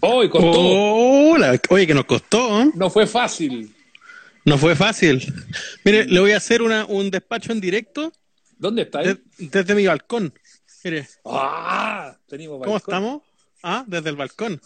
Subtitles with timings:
[0.00, 0.50] ¡Oh, y costó!
[0.50, 2.62] Hola, oye, que nos costó.
[2.62, 2.70] ¿eh?
[2.74, 3.74] No fue fácil.
[4.44, 5.32] No fue fácil.
[5.84, 8.12] Mire, le voy a hacer una, un despacho en directo
[8.58, 9.00] ¿Dónde está?
[9.02, 10.32] de- desde mi balcón.
[10.84, 12.16] Mire, ¡Ah!
[12.26, 12.76] Tenemos ¿cómo balcón.
[12.94, 13.22] estamos?
[13.62, 14.60] Ah, desde el balcón.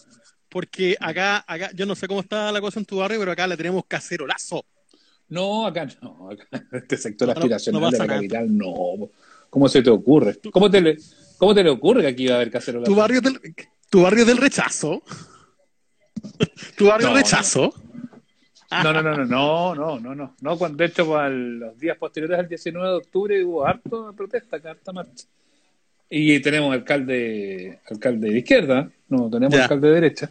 [0.48, 3.46] Porque acá, acá, yo no sé cómo está la cosa en tu barrio, pero acá
[3.48, 4.64] le tenemos cacerolazo.
[5.28, 6.30] No, acá no.
[6.30, 8.18] Acá, este sector No, aspiracional no de la nada.
[8.18, 9.10] capital, no.
[9.50, 10.38] ¿Cómo se te ocurre?
[10.52, 10.96] ¿Cómo te le,
[11.38, 12.84] cómo te le ocurre que aquí va a haber cacerola?
[12.84, 13.40] Tu barrio del,
[13.94, 15.04] tu barrio del rechazo.
[16.76, 17.72] tu barrio No, del rechazo.
[18.82, 20.34] No, no, no, no, no, no, no, no.
[20.40, 24.16] no cuando, de hecho, para los días posteriores al 19 de octubre hubo harto de
[24.16, 25.26] protesta, harta marcha.
[26.10, 29.62] Y tenemos alcalde, alcalde de izquierda, no tenemos Ya.
[29.62, 30.28] alcalde de derecha.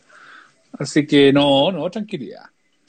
[0.77, 2.43] Así que no, no, tranquilidad.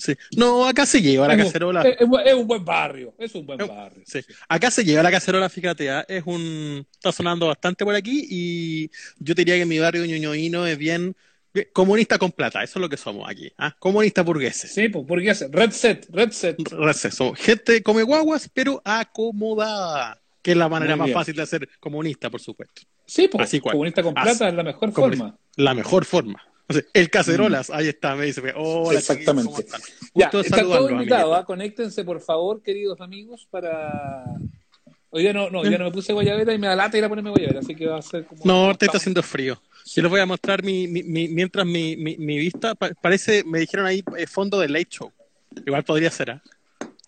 [0.05, 0.15] Sí.
[0.37, 1.83] No, acá se lleva la Es cacerola.
[1.83, 4.03] Es, un buen barrio, es un buen barrio.
[4.05, 4.21] Sí.
[4.47, 6.05] Acá se lleva la cacerola, fíjate, ¿ah?
[6.07, 10.77] es un está sonando bastante por aquí y yo diría que mi barrio ñoñoíno es
[10.77, 11.17] bien
[11.73, 13.75] comunista con plata, eso es lo que somos aquí, ¿ah?
[13.79, 14.75] Comunistas burgueses.
[14.75, 15.07] Sí, pues,
[15.51, 16.57] Red Set, Red Set.
[16.59, 21.67] Entonces, somos gente come guaguas, pero acomodada, que es la manera más fácil de ser
[21.81, 22.83] comunista, por supuesto.
[23.07, 24.29] Sí, pues, comunista con Así.
[24.29, 25.39] plata es la mejor forma.
[25.57, 26.43] La mejor forma.
[26.95, 29.51] El cacerolas, ahí está, me dice, hola, Exactamente.
[29.53, 30.11] chiquillos, ¿cómo están?
[30.15, 31.39] Ya, saludarlos, invitados, amiguitos.
[31.39, 31.45] ¿ah?
[31.45, 34.25] conéctense por favor, queridos amigos, para...
[35.11, 37.05] Hoy día no, no, hoy día no me puse guayabera y me da lata ir
[37.05, 38.43] a ponerme guayabera, así que va a ser como...
[38.45, 39.61] No, te está haciendo frío.
[39.87, 43.45] Yo les voy a mostrar mi, mi- mi- mientras mi, mi, mi vista pa- parece,
[43.45, 45.13] me dijeron ahí eh, fondo de Late Show.
[45.67, 46.43] Igual podría ser, ¿ah?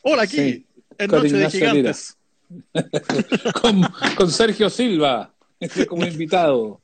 [0.03, 0.67] Hola aquí, Sí,
[0.99, 2.17] en Noche de Gigantes.
[3.61, 3.83] con,
[4.17, 5.33] con Sergio Silva
[5.89, 6.81] como invitado.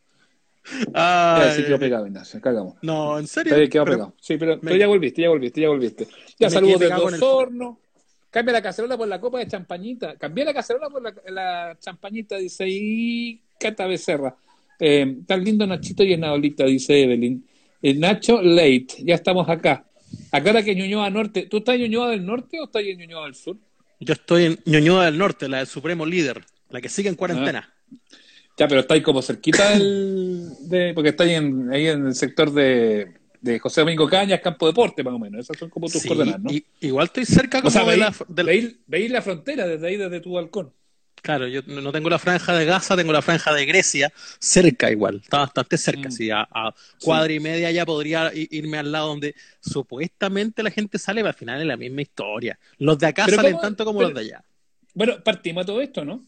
[0.94, 2.76] Ya, Ay, sí quedó pegado, Ignacio, cagamos.
[2.82, 3.50] no, en serio.
[3.50, 4.14] Está bien, quedó Pero- pegado.
[4.20, 6.06] Sí, pero, me- pero ya volviste, ya volviste, ya volviste.
[6.38, 7.80] Ya saludos en el- Osorno.
[8.30, 10.16] Cambia la cacerola por la copa de champañita.
[10.16, 14.34] Cambié la cacerola por la, la champañita, dice y Cata Becerra.
[14.78, 17.44] Eh, tan lindo Nachito y Enaolita, dice Evelyn.
[17.82, 19.84] Eh, Nacho Late, ya estamos acá.
[20.30, 21.46] Acá era que Ñuñoa Norte.
[21.50, 23.56] ¿Tú estás en Ñuñoa del Norte o estás en Ñuñoa del Sur?
[24.00, 27.72] Yo estoy en Ñuñoa del Norte, la del Supremo Líder, la que sigue en cuarentena.
[28.58, 30.48] Ya, pero estáis como cerquita del.
[30.68, 35.02] De, porque estáis en, ahí en el sector de, de José Domingo Cañas, Campo Deporte,
[35.02, 35.40] más o menos.
[35.40, 36.50] Esas son como tus Sí, coordenadas, ¿no?
[36.52, 39.22] y- igual estoy cerca como o sea, de veis, la, de la- veis- veis la
[39.22, 40.72] frontera desde ahí, desde tu balcón.
[41.22, 45.20] Claro, yo no tengo la franja de Gaza, tengo la franja de Grecia, cerca igual,
[45.22, 46.12] está bastante cerca, Mm.
[46.12, 50.98] sí, a, a cuadra y media ya podría irme al lado donde supuestamente la gente
[50.98, 52.58] sale, pero al final es la misma historia.
[52.78, 53.62] Los de acá Pero salen ¿cómo?
[53.62, 54.44] tanto como Pero- los de allá.
[54.94, 56.24] Bueno, partimos a todo esto, ¿no?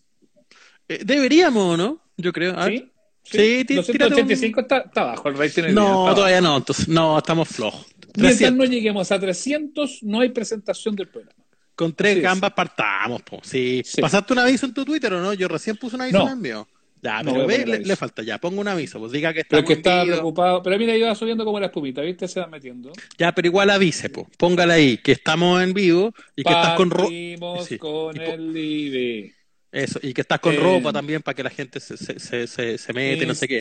[0.88, 2.00] Eh, deberíamos, ¿no?
[2.16, 2.58] Yo creo.
[2.58, 2.66] a.
[2.66, 2.90] ¿Sí?
[3.24, 5.62] Sí, tí- tírate un- 285 está, está abajo el rating.
[5.62, 7.86] día, No, está todavía no, entonces, no, estamos flojos.
[8.16, 8.56] Mientras 300.
[8.58, 11.34] no lleguemos a 300, no hay presentación del programa.
[11.74, 13.40] Con tres gambas partamos, po.
[13.42, 13.82] Sí.
[13.84, 14.00] Sí.
[14.02, 15.32] ¿Pasaste un aviso en tu Twitter o no?
[15.32, 16.24] Yo recién puse un aviso No.
[16.26, 16.68] en el mío.
[17.02, 19.62] Ya, pero ve, le, le falta ya, pongo un aviso, pues diga que Pero estamos
[19.62, 20.16] es que estaba en vivo.
[20.16, 20.62] preocupado.
[20.62, 22.28] Pero mira, iba subiendo como la espumita, ¿viste?
[22.28, 22.92] Se va metiendo.
[23.18, 24.26] Ya, pero igual avise, po.
[24.38, 26.88] póngale ahí que estamos en vivo y que estás con.
[26.90, 27.76] Partimos Sí.
[27.78, 29.34] con el IBE.
[29.74, 32.46] Eso, y que estás con Eh, ropa también para que la gente se, se, se,
[32.46, 33.60] se, se mete, no sé qué.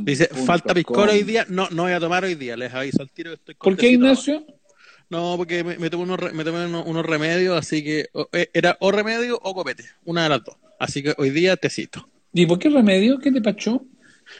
[0.00, 1.46] Dice, falta piscola hoy día.
[1.48, 3.92] No, no voy a tomar hoy día, les aviso al tiro que estoy ¿Por qué.
[3.92, 4.44] Ignacio?
[5.08, 8.50] No, porque me, me tomé, unos, me tomé unos, unos remedios, así que o- eh,
[8.52, 10.56] era o remedio o copete, una de las dos.
[10.78, 12.06] Así que hoy día tecito.
[12.34, 13.18] ¿Y por qué remedio?
[13.18, 13.86] ¿Qué te pachó?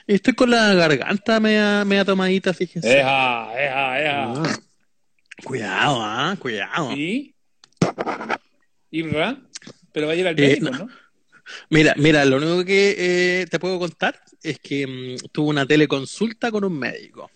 [0.07, 2.99] Y estoy con la garganta media, media tomadita, fíjense.
[3.01, 4.33] Eja, eja, eja.
[4.35, 4.59] Ah.
[5.43, 6.93] Cuidado, ah, cuidado.
[6.93, 7.35] ¿Y?
[8.91, 9.39] ¿Ibra?
[9.93, 10.79] Pero va a ir al Eh, médico, no.
[10.79, 10.89] ¿no?
[11.71, 16.51] Mira, mira, lo único que eh, te puedo contar es que mm, tuve una teleconsulta
[16.51, 17.31] con un médico.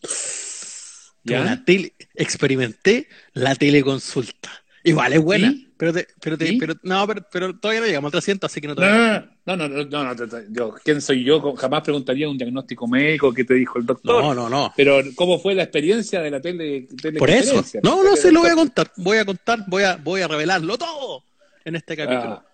[0.00, 1.42] Tuve ¿Ya?
[1.42, 4.50] una tele, experimenté la teleconsulta.
[4.84, 8.12] Igual es buena, pero te, pero te, pero no, pero, pero todavía no llegamos a
[8.12, 11.54] 300, así que no te No, no, no, no, no, no, yo, ¿quién soy yo?
[11.56, 14.22] Jamás preguntaría un diagnóstico médico qué te dijo el doctor.
[14.22, 14.72] No, no, no.
[14.76, 17.62] Pero ¿cómo fue la experiencia de la tele, Por eso.
[17.82, 18.90] No, no se lo voy a contar.
[18.96, 21.24] Voy a contar, voy a, voy a revelarlo todo
[21.64, 22.42] en este capítulo.
[22.42, 22.44] Ah.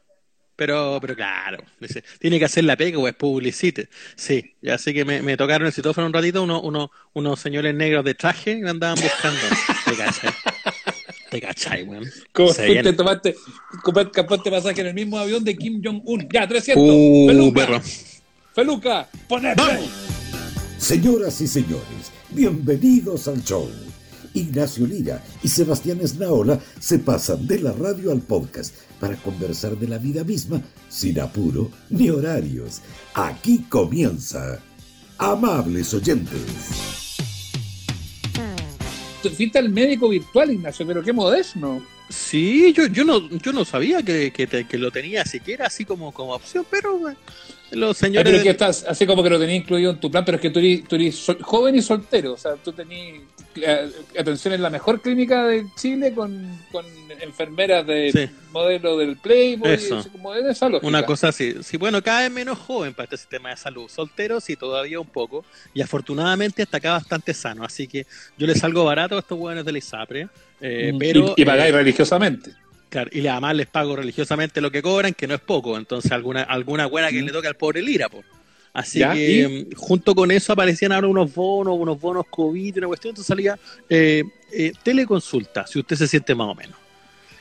[0.56, 3.88] Pero, pero claro, dice, tiene que hacer la pega o es publicite.
[4.15, 8.04] Sí, así que me, me tocaron el citófono un ratito uno, uno, unos señores negros
[8.04, 9.40] de traje y me andaban buscando.
[9.84, 10.31] ¿Te cachai?
[11.31, 12.05] ¿Te cachai, weón?
[12.32, 12.93] ¿Cómo Se fuiste, viene.
[12.93, 13.34] tomaste,
[13.82, 16.28] compraste pasaje en el mismo avión de Kim Jong-un?
[16.32, 16.84] Ya, 300.
[16.87, 17.81] Uh, Feluca, perro.
[18.55, 19.90] Feluca, play.
[20.78, 23.69] Señoras y señores, bienvenidos al show.
[24.34, 29.88] Ignacio Lira y Sebastián Esnaola se pasan de la radio al podcast para conversar de
[29.88, 32.82] la vida misma sin apuro ni horarios.
[33.14, 34.60] Aquí comienza.
[35.16, 36.42] Amables oyentes.
[39.22, 41.82] Tú Fuiste al médico virtual, Ignacio, pero qué moderno.
[42.14, 45.84] Sí, yo, yo no, yo no sabía que, que, te- que lo tenía siquiera así
[45.84, 46.99] como, como opción, pero
[47.72, 48.31] los Ah, señores.
[48.31, 50.50] pero que estás así como que lo tenías incluido en tu plan, pero es que
[50.50, 52.34] tú eres, tú eres sol- joven y soltero.
[52.34, 53.20] O sea, tú tenías
[53.56, 56.84] eh, atención en la mejor clínica de Chile con, con
[57.20, 58.31] enfermeras de Sí.
[58.52, 59.99] modelo del Playboy, Eso.
[59.99, 60.87] así como de esa lógica.
[60.87, 61.55] Una cosa así.
[61.62, 63.88] Sí, bueno, cada vez menos joven para este sistema de salud.
[63.88, 65.44] Soltero, sí, todavía un poco.
[65.72, 67.64] Y afortunadamente hasta acá bastante sano.
[67.64, 68.06] Así que
[68.38, 70.28] yo les salgo barato a estos hueones de la ISAPRE.
[70.60, 72.52] Eh, Mm, pero, y, y pagáis eh, religiosamente.
[72.88, 75.76] claro, y además les pago religiosamente lo que cobran, que no es poco.
[75.76, 77.26] Entonces, alguna, alguna buena que Mm.
[77.26, 78.22] le toque al pobre Lira, po.
[78.72, 79.48] Así Ya, que ¿y?
[79.72, 83.10] mm, junto con eso aparecían ahora unos bonos, unos bonos COVID, una cuestión.
[83.12, 83.56] Entonces salía
[83.88, 86.76] eh, eh, teleconsulta, si usted se siente más o menos.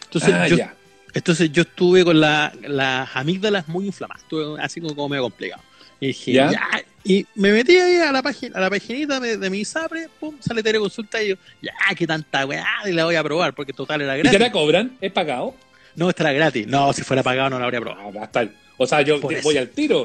[0.04, 0.76] Entonces, ah, yo, ya.
[1.14, 5.64] entonces yo estuve con la- las amígdalas muy inflamadas, estuve así como, como medio complicado.
[6.00, 6.52] Y dije, ¿Ya?
[6.52, 6.68] ya.
[7.06, 10.38] Y me metí ahí a la página, a la paginita de, de mi ISAPRE, pum,
[10.40, 14.02] sale teleconsulta y yo, ya, qué tanta weá, y la voy a probar, porque total
[14.02, 14.40] era ¿Y te gratis.
[14.40, 14.98] la cobran?
[15.02, 15.56] ¿Es pagado?
[15.96, 16.66] No, esta era gratis.
[16.68, 18.08] No, si fuera pagado no la habría probado.
[18.08, 18.50] Ah, va a estar.
[18.78, 20.04] O sea, yo te- voy al tiro.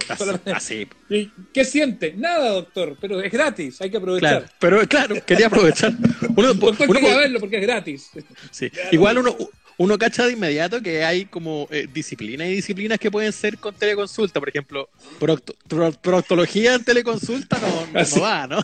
[0.55, 2.15] Así, ¿Y ¿Qué siente?
[2.17, 4.41] Nada, doctor, pero es gratis, hay que aprovechar.
[4.43, 4.47] claro.
[4.59, 5.93] Pero claro, quería aprovechar.
[6.37, 8.11] Uno, Doctor, uno- quería verlo porque es gratis.
[8.51, 8.69] sí.
[8.71, 8.89] Claro.
[8.93, 9.37] Igual uno,
[9.79, 13.75] uno cacha de inmediato que hay como eh, disciplinas y disciplinas que pueden ser con
[13.75, 14.39] teleconsulta.
[14.41, 14.91] Por ejemplo,
[15.21, 18.17] procto- pro- proctología en teleconsulta no, no, Así.
[18.17, 18.61] no va, ¿no?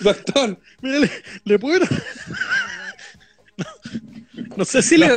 [0.00, 1.10] Doctor, Mira, le,
[1.44, 1.86] le puedo.
[3.56, 3.66] no,
[4.56, 5.16] no sé si le.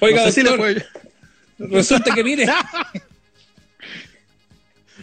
[0.00, 0.84] Oiga, sé si le doctor,
[1.58, 1.70] puedo.
[1.72, 2.46] resulta que mire.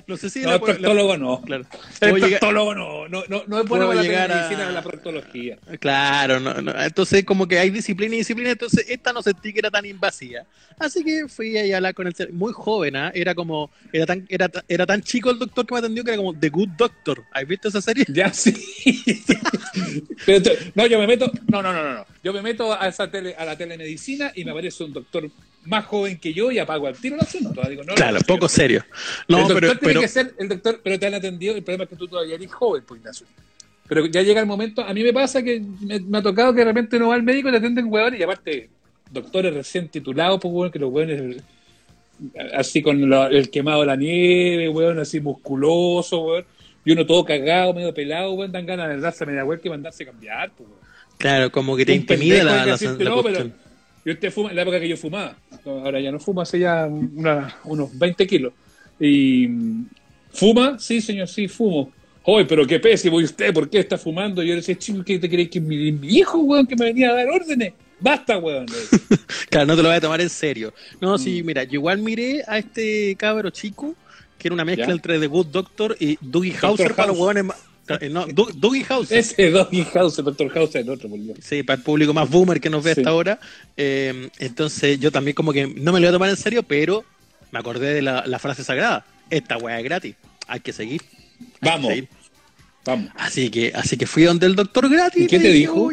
[0.07, 1.41] No sé si No, le el proctólogo no.
[1.41, 1.65] Claro.
[1.99, 3.07] El llegar- proctólogo no.
[3.07, 5.57] No, no, no es bueno para la llegar a- medicina la proctología.
[5.79, 6.79] Claro, no, no.
[6.83, 10.43] entonces como que hay disciplina y disciplina, entonces esta no sentí que era tan invasiva.
[10.77, 13.11] Así que fui ahí a hablar con el muy joven, ¿ah?
[13.15, 16.17] era como, era tan, era, era tan chico el doctor que me atendió que era
[16.17, 17.23] como The Good Doctor.
[17.31, 18.05] ¿Has visto esa serie?
[18.09, 18.53] Ya sí.
[20.25, 21.31] Pero te- no, yo me meto.
[21.47, 22.05] No, no, no, no, no.
[22.23, 25.29] Yo me meto a esa tele, a la telemedicina y me aparece un doctor
[25.65, 27.61] más joven que yo y apago al tiro el asunto.
[27.69, 28.83] Digo, no, Claro, no, poco serio.
[29.27, 31.55] el No, doctor pero, tiene pero que ser el doctor, pero te han atendido.
[31.55, 33.25] El problema es que tú todavía eres joven, pues Ignacio.
[33.87, 34.81] Pero ya llega el momento.
[34.83, 37.23] A mí me pasa que me, me ha tocado que de repente uno va al
[37.23, 38.69] médico y te atienden huevones y aparte,
[39.11, 41.41] doctores recién titulados, pues hueón, que los hueones
[42.55, 46.45] así con lo- el quemado de la nieve, hueón, así musculoso, hueón.
[46.85, 50.03] Y uno todo cagado, medio pelado, hueón, dan ganas de darse media vuelta y mandarse
[50.03, 50.69] a cambiar, pues,
[51.17, 53.51] claro, como que te Un intimida la, la, decirte, la no, cuestión.
[53.51, 53.64] pero
[54.05, 55.35] y usted fuma en la época que yo fumaba.
[55.65, 58.53] Ahora ya no fumo, hace ya una- unos 20 kilos.
[58.99, 59.49] Y
[60.31, 61.91] fuma, sí, señor, sí, fumo.
[62.23, 64.41] Oye, pero qué pésimo, ¿y usted por qué está fumando?
[64.41, 66.75] Y yo le decía, chico, ¿qué te crees que es mi, mi hijo, weón, que
[66.75, 67.73] me venía a dar órdenes?
[67.99, 68.65] Basta, weón.
[69.49, 70.73] Claro, no te lo voy a tomar en serio.
[70.99, 71.45] No, sí, Mm.
[71.45, 73.95] mira, yo igual miré a este cabro chico,
[74.37, 74.93] que era una mezcla ¿Ya?
[74.93, 77.57] entre The Good Doctor y Dougie Hauser para los hueones más.
[77.87, 79.17] Eh, No, Dougie Hauser.
[79.19, 81.37] Ese Doggy House, el doctor House, el otro, por Dios.
[81.41, 83.01] Sí, para el público más boomer que nos ve Sí.
[83.01, 83.39] hasta ahora.
[83.77, 87.03] Eh, entonces yo también como que no me lo voy a tomar en serio, pero
[87.51, 89.05] me acordé de la, la frase sagrada.
[89.29, 90.15] Esta weá es gratis.
[90.47, 91.01] Hay que seguir.
[91.01, 92.07] Hay que Vamos, seguir.
[92.85, 93.09] vamos.
[93.15, 95.23] Así que, así que fui donde el doctor gratis.
[95.23, 95.89] ¿Y qué te dije, dijo?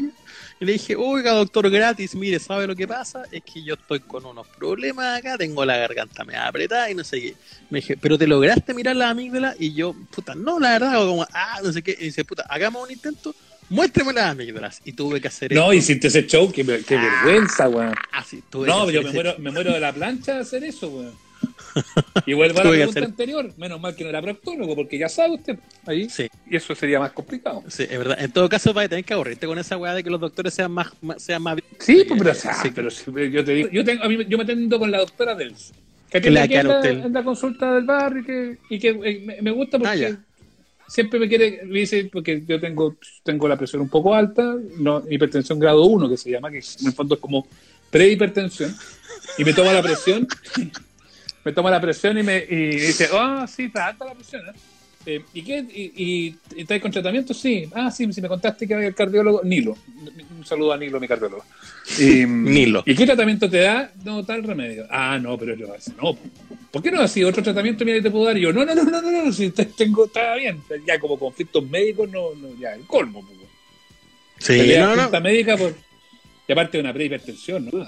[0.63, 3.25] Y le dije, oiga, doctor gratis, mire, ¿sabe lo que pasa?
[3.33, 7.03] Es que yo estoy con unos problemas acá, tengo la garganta me apretada y no
[7.03, 7.35] sé qué.
[7.69, 9.57] Me dije, ¿pero te lograste mirar la amígdala?
[9.59, 11.97] Y yo, puta, no, la verdad, como, ah, no sé qué.
[11.99, 13.35] Y dice, puta, hagamos un intento,
[13.71, 14.81] muéstrame las amígdalas.
[14.85, 15.73] Y tuve que hacer No, esto.
[15.75, 17.97] hiciste ese show, qué, qué vergüenza, weón.
[18.13, 20.87] Así, tuve No, que yo me muero, me muero de la plancha de hacer eso,
[20.91, 21.13] weón.
[22.27, 23.53] Y vuelvo a la pregunta hacer- anterior.
[23.57, 25.59] Menos mal que no era proctólogo, porque ya sabe usted.
[25.87, 26.09] Ahí.
[26.09, 27.63] Sí, Y eso sería más complicado.
[27.69, 28.19] sí, es verdad.
[28.21, 30.53] En todo caso, vas a tener que aburrirte con esa weá de que los doctores
[30.55, 32.71] sean más, más- sean más Sí, pues, pero, o sea, Sí.
[32.75, 35.35] pero si- yo te digo, yo, tengo, a mí, yo me atendo con la doctora
[35.35, 35.73] Dels.
[36.11, 38.89] Que le atiende aquí en la, en la consulta del barrio y que, y que
[38.91, 40.19] eh, me, me gusta porque Ah, ya.
[40.87, 45.03] siempre me quiere, me dice, porque yo tengo, tengo la presión un poco alta, no,
[45.09, 47.47] hipertensión grado 1, que se llama, que en el fondo es como
[47.91, 48.77] prehipertensión,
[49.39, 50.29] y me toma la presión,
[51.45, 54.53] me toma la presión y me y dice, ah, sí, está alta la presión, ¿eh?
[55.05, 55.59] Eh, ¿Y qué?
[55.59, 57.35] ¿Y, y, y con tratamiento?
[57.35, 57.69] Sí.
[57.75, 59.77] Ah, sí, si me contaste que había el cardiólogo, Nilo.
[60.39, 61.45] Un saludo a Nilo, mi cardiólogo.
[61.99, 62.85] Y, Nilo.
[62.87, 63.93] ¿Y qué tratamiento te da?
[64.05, 64.87] No, tal remedio.
[64.91, 65.67] Ah, no, pero yo
[66.01, 66.17] no.
[66.71, 67.25] ¿Por qué no así?
[67.25, 68.39] Otro tratamiento, mira, te puedo dar.
[68.39, 70.63] Y yo, no, no, no, no, no, no, si te- tengo, está bien.
[70.87, 73.27] Ya como conflictos médicos, no, no ya, el colmo.
[73.27, 73.39] pues.
[74.39, 75.21] Sí, Pelea no, no.
[75.21, 75.75] médica por...
[76.47, 77.87] Y aparte de una prehipertensión, ¿no?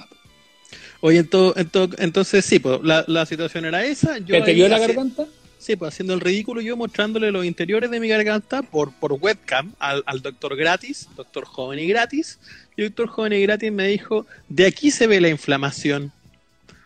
[1.06, 4.16] Oye, ento- ento- entonces sí, pues la, la situación era esa.
[4.16, 5.26] Yo ¿Que te dio la garganta?
[5.58, 9.74] Sí, pues haciendo el ridículo yo mostrándole los interiores de mi garganta por, por webcam
[9.78, 12.38] al, al doctor gratis, doctor joven y gratis.
[12.74, 16.10] Y el doctor joven y gratis me dijo, de aquí se ve la inflamación.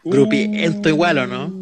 [0.03, 1.53] Grupiento igual, ¿o no?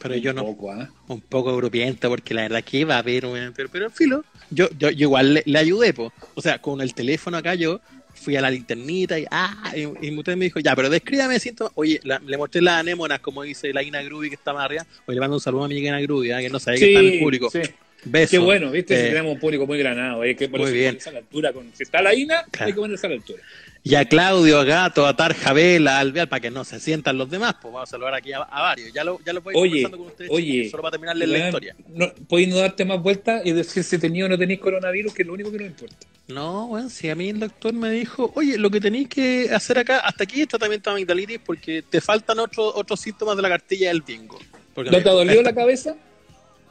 [0.00, 0.88] Pero yo no, Un poco, ¿ah?
[1.08, 4.70] un poco grupienta porque la verdad que va a haber, pero, pero en filo, yo,
[4.78, 6.10] yo, yo igual le, le ayudé, po.
[6.34, 7.82] o sea, con el teléfono acá yo
[8.20, 11.72] fui a la linternita y, ah, y, y usted me dijo, ya, pero descríbame síntomas.
[11.76, 14.86] Oye, la- le mostré las anémonas, como dice la Ina Grubi que está más arriba.
[15.06, 17.00] Oye, le mando un saludo a mi Ina Grubi, ah, que no sabe que está
[17.00, 17.50] en el público.
[17.50, 17.60] sí.
[18.02, 18.30] Besos.
[18.30, 18.96] Qué bueno, ¿viste?
[18.96, 20.22] Si Eh, tenemos un público muy granado.
[20.22, 21.52] Hay que Muy ponerse, a la altura.
[21.52, 22.66] Con, si está la INA, Claro.
[22.68, 23.42] hay que ponerse a la altura.
[23.84, 27.18] Y a Claudio, a Gato, a Tarja Vela, a Alvear, para que no se sientan
[27.18, 28.90] los demás, pues vamos a saludar aquí a, a varios.
[28.94, 30.90] Ya lo, ya lo voy a ir Oye, conversando con ustedes, oye, chicos, solo para
[30.92, 31.76] terminarles la historia.
[31.88, 35.20] No, podéis no darte más vueltas y decir si tenéis o no tenéis coronavirus, que
[35.20, 35.96] es lo único que nos importa.
[36.30, 39.78] No, bueno, si a mí el doctor me dijo, oye, lo que tenéis que hacer
[39.78, 43.48] acá, hasta aquí es tratamiento de amigdalitis porque te faltan otros otros síntomas de la
[43.48, 44.38] cartilla del bingo.
[44.76, 45.96] ¿No te dolió la cabeza?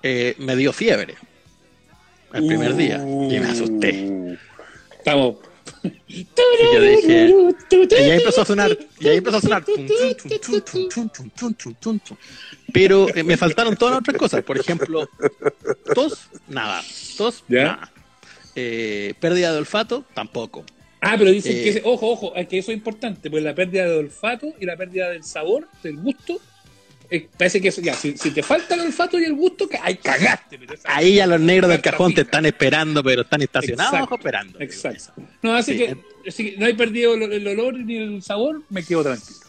[0.01, 1.15] Eh, me dio fiebre
[2.33, 4.37] el primer día y me asusté.
[4.97, 5.37] Estamos.
[6.07, 6.27] Y
[7.95, 9.63] ahí empezó a sonar, y ahí empezó a sonar.
[12.73, 15.07] Pero me faltaron todas las otras cosas, por ejemplo,
[15.93, 16.81] tos, nada,
[17.17, 17.63] tos, ¿Ya?
[17.63, 17.91] nada
[18.61, 20.65] eh, pérdida de olfato, tampoco.
[21.01, 21.63] Ah, pero dicen Eh.
[21.63, 24.75] que, ojo, ojo, es que eso es importante, pues la pérdida de olfato y la
[24.75, 26.41] pérdida del sabor, del gusto,
[27.09, 29.95] eh, parece que eso, ya, si, si te falta el olfato y el gusto, ay,
[29.95, 30.59] cagaste.
[30.59, 34.59] pero Ahí ya los negros del cajón te están esperando, pero están estacionados Exacto, esperando.
[34.59, 35.13] exacto.
[35.41, 36.55] No, así Sí, que eh.
[36.59, 39.39] no hay perdido el, el olor ni el sabor, me quedo tranquilo.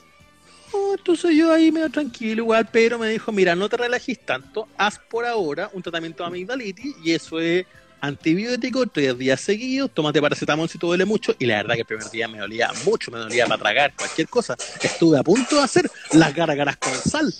[0.72, 4.68] Oh, entonces yo ahí medio tranquilo igual, pero me dijo, mira, no te relajes tanto,
[4.78, 7.66] haz por ahora un tratamiento de amigdalitis y eso es
[8.00, 11.86] antibiótico tres días seguidos, tómate paracetamol si te duele mucho y la verdad que el
[11.86, 14.56] primer día me dolía mucho, me dolía para tragar cualquier cosa.
[14.82, 17.32] Estuve a punto de hacer las gárgaras con sal.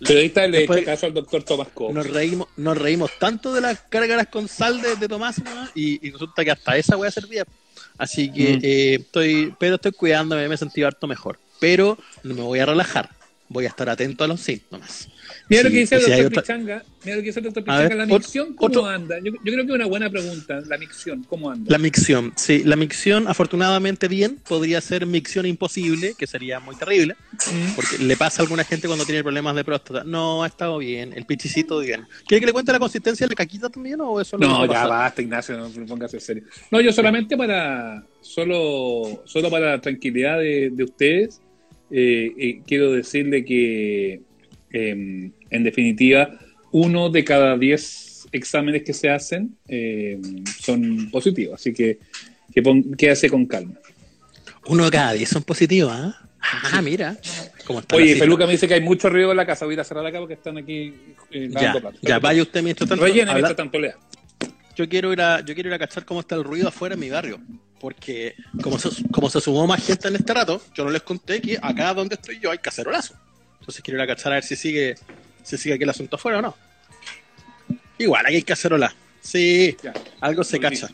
[0.00, 1.94] Pero está, le Después- caso al doctor Cox.
[1.94, 5.68] Nos reímos, nos reímos tanto de las gárgaras con sal de, de Tomás ¿no?
[5.74, 7.44] y, y resulta que hasta esa voy a servía.
[7.98, 8.60] Así que Mm.
[8.62, 11.38] eh, estoy, pero estoy cuidándome, me he sentido harto mejor.
[11.60, 13.10] Pero no me voy a relajar,
[13.48, 15.08] voy a estar atento a los síntomas.
[15.48, 16.84] Mira lo que dice el si doctor otra- Pichanga.
[17.04, 17.88] Mira lo que dice el doctor Pichanga.
[17.88, 19.16] ver, la micción, ¿cómo otro- anda?
[19.18, 20.60] Yo, yo creo que es una buena pregunta.
[20.66, 21.70] La micción, ¿cómo anda?
[21.70, 27.14] La micción, sí, la micción afortunadamente bien, podría ser micción imposible, que sería muy terrible,
[27.32, 27.74] Mm.
[27.76, 30.02] porque le pasa a alguna gente cuando tiene problemas de próstata.
[30.04, 32.04] No, ha estado bien, el pichicito bien.
[32.26, 34.68] ¿Quiere que le cuente la consistencia de la caquita también o eso No, a ya
[34.72, 34.88] pasar?
[34.88, 36.42] basta, Ignacio, no me pongas en serio.
[36.72, 41.40] No, yo solamente para, solo, solo para la tranquilidad de, de ustedes,
[41.90, 44.20] eh, eh, quiero decirle que,
[44.72, 46.38] eh, en definitiva,
[46.72, 50.18] uno de cada diez exámenes que se hacen eh,
[50.60, 51.98] son positivos, así que,
[52.52, 53.74] que pon- quédase con calma.
[54.66, 56.28] Uno de cada diez son positivos, ¿ah?
[56.40, 57.16] Ah, mira.
[57.66, 58.16] ¿Cómo está la Oye?
[58.16, 60.06] Peluca me dice que hay mucho ruido en la casa, voy a ir a cerrar
[60.06, 60.92] acá porque están aquí
[61.30, 63.04] eh, Ya, ya, vaya usted mientras tanto.
[63.04, 63.96] Rellene mientras tanto lea.
[64.76, 67.00] yo quiero ir a, yo quiero ir a cachar cómo está el ruido afuera en
[67.00, 67.40] mi barrio.
[67.80, 71.40] Porque como se, como se sumó más gente en este rato, yo no les conté
[71.40, 73.14] que acá donde estoy yo hay cacerolazo.
[73.60, 74.94] Entonces quiero ir a cachar a ver si sigue,
[75.42, 76.56] si sigue aquí el asunto afuera o no.
[77.98, 78.94] Igual, aquí hay cacerola.
[79.20, 79.92] Sí, Ya.
[80.20, 80.88] algo se cacha.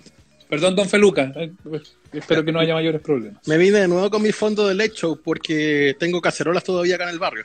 [0.48, 1.32] Perdón, don Feluca.
[1.36, 3.46] eh, pues, espero que no haya mayores problemas.
[3.46, 7.10] Me vine de nuevo con mi fondo de lecho porque tengo cacerolas todavía acá en
[7.10, 7.44] el barrio.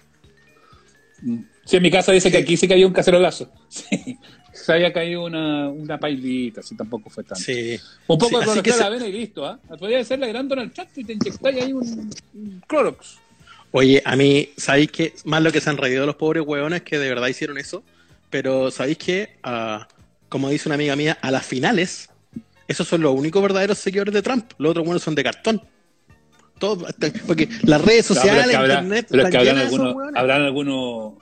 [1.65, 3.51] Sí, en mi casa dice que aquí sí cayó un cacerolazo.
[3.69, 4.17] Sí.
[4.63, 7.43] Se había caído una, una pailita, así tampoco fue tanto.
[7.43, 7.79] Sí.
[8.07, 9.59] Un poco Sí, de que se- la vena y listo, ¿ah?
[9.79, 13.17] Podría ser la gran Donald Trump y te inyectáis ahí un, un Clorox.
[13.71, 16.97] Oye, a mí, ¿sabéis que Más lo que se han reído los pobres hueones que
[16.97, 17.83] de verdad hicieron eso.
[18.29, 19.37] Pero ¿sabéis que
[20.29, 22.09] Como dice una amiga mía, a las finales,
[22.67, 24.51] esos son los únicos verdaderos seguidores de Trump.
[24.57, 25.61] Los otros buenos son de cartón.
[26.59, 26.87] Todo,
[27.27, 30.41] porque las redes No, pero es sociales, que habrá- internet, pero es que algunos, habrán
[30.41, 31.13] algunos.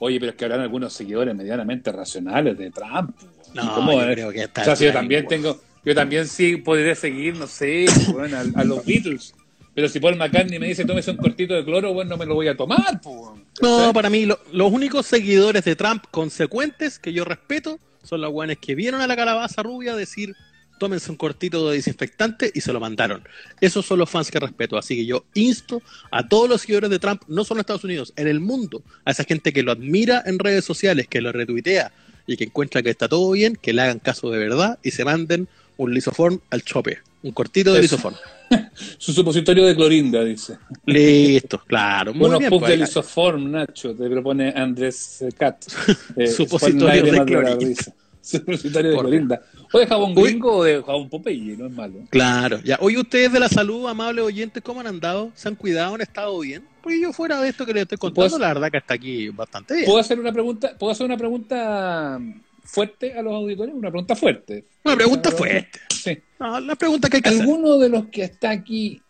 [0.00, 3.16] Oye, pero es que habrán algunos seguidores medianamente racionales de Trump.
[3.54, 5.42] No, ¿Y cómo yo creo que está O sea, si yo también weón.
[5.42, 9.34] tengo, yo también sí podría seguir, no sé, bueno, a, a los Beatles.
[9.74, 12.34] Pero si Paul McCartney me dice tómese un cortito de cloro, bueno, no me lo
[12.34, 13.16] voy a tomar, pues.
[13.62, 18.30] No, para mí, lo- los únicos seguidores de Trump consecuentes que yo respeto son los
[18.30, 20.34] guanes que vieron a la calabaza rubia decir
[20.78, 23.22] tómense un cortito de desinfectante y se lo mandaron.
[23.60, 24.78] Esos son los fans que respeto.
[24.78, 28.12] Así que yo insto a todos los seguidores de Trump, no solo en Estados Unidos,
[28.16, 31.92] en el mundo, a esa gente que lo admira en redes sociales, que lo retuitea
[32.26, 35.04] y que encuentra que está todo bien, que le hagan caso de verdad y se
[35.04, 36.98] manden un lisoform al chope.
[37.22, 38.14] Un cortito de lisoform.
[38.98, 40.58] Su supositorio de clorinda, dice.
[40.86, 42.14] Listo, claro.
[42.14, 45.64] Muy Unos bien, pues, de lisoform, Nacho, te propone Andrés Cat.
[46.16, 47.74] Eh, Supositorio de clorinda.
[48.28, 49.38] Supositorio de.
[49.72, 50.30] O de jabón Uy.
[50.30, 51.94] gringo o de jabón Popeye, no es malo.
[52.10, 52.78] Claro, ya.
[52.80, 55.30] Hoy ustedes de la salud, amables oyentes, ¿cómo han andado?
[55.34, 55.94] ¿Se han cuidado?
[55.94, 56.64] ¿Han estado bien?
[56.82, 59.28] Pues yo fuera de esto que les estoy contando, ¿Puedo- la verdad que está aquí
[59.28, 59.86] bastante bien.
[59.86, 60.74] ¿Puedo hacer una pregunta?
[60.78, 62.18] ¿Puedo hacer una pregunta
[62.64, 63.74] fuerte a los auditores?
[63.74, 64.64] Una pregunta fuerte.
[64.84, 65.78] Una pregunta fuerte.
[65.90, 66.18] Sí.
[66.38, 67.40] No, la pregunta que hay que hacer.
[67.42, 69.00] ¿Alguno de los que está aquí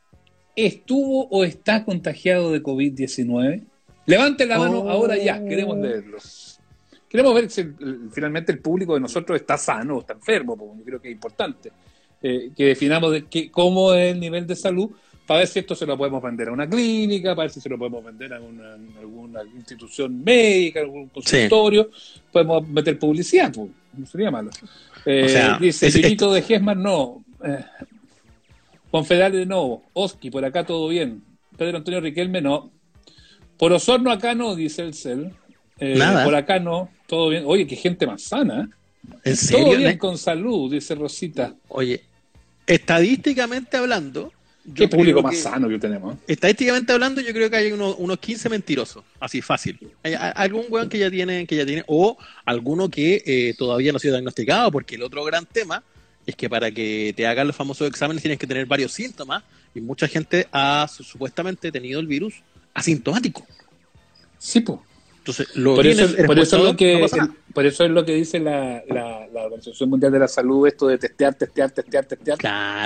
[0.56, 3.64] estuvo o está contagiado de COVID-19?
[4.06, 4.90] Levante la mano Oh.
[4.90, 6.18] ahora ya, queremos leerlo.
[7.08, 10.78] Queremos ver si el- finalmente el público de nosotros está sano o está enfermo, porque
[10.78, 11.72] yo creo que es importante.
[12.20, 14.90] eh, que definamos de cómo es el nivel de salud,
[15.24, 17.68] para ver si esto se lo podemos vender a una clínica, para ver si se
[17.68, 21.90] lo podemos vender a una, alguna institución médica, algún consultorio,
[22.32, 24.50] podemos meter publicidad, pues, no sería malo.
[25.06, 25.28] Eh,
[25.60, 27.24] dice, Chinito de Gesman, no.
[27.44, 27.64] Eh,
[29.30, 29.84] de nuevo.
[29.92, 31.22] Oski, por acá todo bien.
[31.56, 32.72] Pedro Antonio Riquelme, no.
[33.56, 35.32] Por Osorno acá no, dice el CEL.
[35.80, 37.44] Eh, por acá no, todo bien.
[37.46, 38.68] Oye, qué gente más sana.
[39.24, 39.66] ¿En serio?
[39.66, 41.54] Todo bien con salud, dice Rosita.
[41.68, 42.02] Oye,
[42.66, 44.32] estadísticamente hablando.
[44.74, 46.18] Qué público más sano que tenemos.
[46.26, 49.78] Estadísticamente hablando, yo creo que hay unos, unos 15 mentirosos, así fácil.
[50.02, 53.96] Hay, algún weón que ya tiene, que ya tiene, o alguno que eh, todavía no
[53.96, 55.82] ha sido diagnosticado, porque el otro gran tema
[56.26, 59.42] es que para que te hagan los famosos exámenes tienes que tener varios síntomas
[59.74, 62.34] y mucha gente ha supuestamente tenido el virus
[62.74, 63.46] asintomático.
[64.38, 64.78] Sí, pues.
[65.28, 67.06] Entonces, lo por, eso, por, eso es lo que,
[67.52, 68.82] por eso es lo que dice la,
[69.34, 72.38] Organización Mundial de la Salud, esto de testear, testear, testear, testear.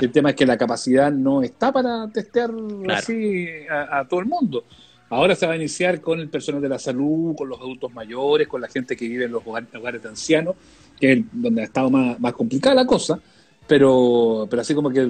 [0.02, 2.50] El tema es que la capacidad no está para testear
[2.88, 4.64] así a, todo el mundo.
[5.08, 8.48] Ahora se va a iniciar con el personal de la salud, con los adultos mayores,
[8.48, 10.56] con la gente que vive en los hogares, de ancianos,
[10.98, 13.20] que es donde ha estado más, más complicada la cosa
[13.66, 15.00] pero, pero así como que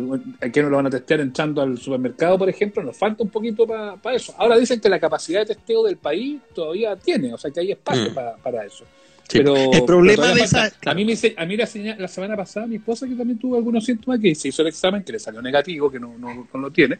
[0.40, 3.66] aquí no lo van a testear entrando al supermercado, por ejemplo, nos falta un poquito
[3.66, 4.34] para eso.
[4.38, 7.72] Ahora dicen que la capacidad de testeo del país todavía tiene, o sea que hay
[7.72, 8.42] espacio mm.
[8.42, 8.84] para eso.
[9.32, 10.70] Pero el problema de esa.
[10.86, 11.68] A mí, me, a mí la,
[11.98, 15.02] la, semana pasada, mi esposa, que también tuvo algunos síntomas, que se hizo el examen,
[15.02, 16.98] que le salió negativo, que no, no, no lo tiene.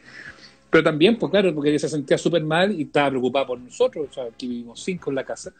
[0.71, 4.09] Pero también, pues claro, porque ella se sentía súper mal y estaba preocupada por nosotros,
[4.11, 5.53] o sea, aquí vivimos cinco en la casa.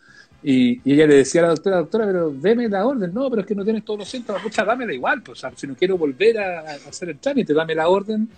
[0.43, 3.13] Y, ella le decía a la doctora, doctora, pero deme la orden.
[3.15, 5.23] No, pero es que no tienes todos los síntomas, pucha, dámela igual.
[5.23, 8.29] Pues, o sea, si no quiero volver a, hacer el trámite, dame la orden,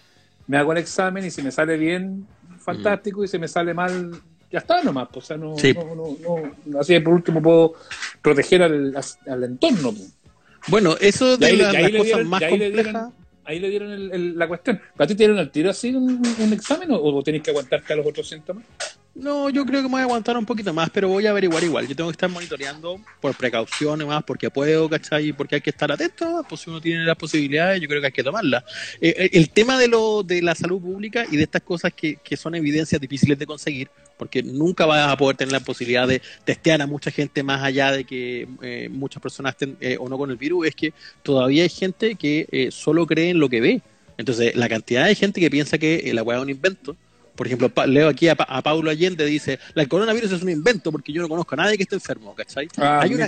[0.46, 2.26] me hago el examen y si me sale bien,
[2.58, 4.12] fantástico, y si me sale mal,
[4.50, 5.08] ya está nomás.
[5.12, 7.74] Pues, o sea, no, no, no, así por último puedo
[8.20, 8.94] proteger al,
[9.26, 9.92] al entorno.
[9.92, 10.14] Pues.
[10.68, 13.12] Bueno, eso de, las cosas más complejas
[13.44, 14.80] ahí le dieron la cuestión.
[14.96, 17.96] ¿Para ti te dieron al tiro así un, examen o, o tenés que aguantarte a
[17.96, 18.64] los otros síntomas?
[19.14, 21.62] No, yo creo que me voy a aguantar un poquito más, pero voy a averiguar
[21.62, 21.86] igual.
[21.86, 25.32] Yo tengo que estar monitoreando por precaución más, porque puedo, ¿cachai?
[25.32, 28.12] Porque hay que estar atento, pues si uno tiene las posibilidades, yo creo que hay
[28.12, 28.64] que tomarlas.
[29.00, 32.16] Eh, eh, el tema de, lo, de la salud pública y de estas cosas que,
[32.16, 36.20] que son evidencias difíciles de conseguir, porque nunca vas a poder tener la posibilidad de
[36.44, 40.32] testear a mucha gente más allá de que eh, muchas personas estén o no con
[40.32, 43.82] el virus, es que todavía hay gente que solo cree en lo que ve.
[44.16, 46.96] Entonces, la cantidad de gente que piensa que la weá es un invento,
[47.34, 51.22] por ejemplo, leo aquí a, Paulo Allende, dice, el coronavirus es un invento porque yo
[51.22, 52.68] no conozco a nadie que esté enfermo, ¿cachai?
[52.76, 53.26] Ah, Hay una,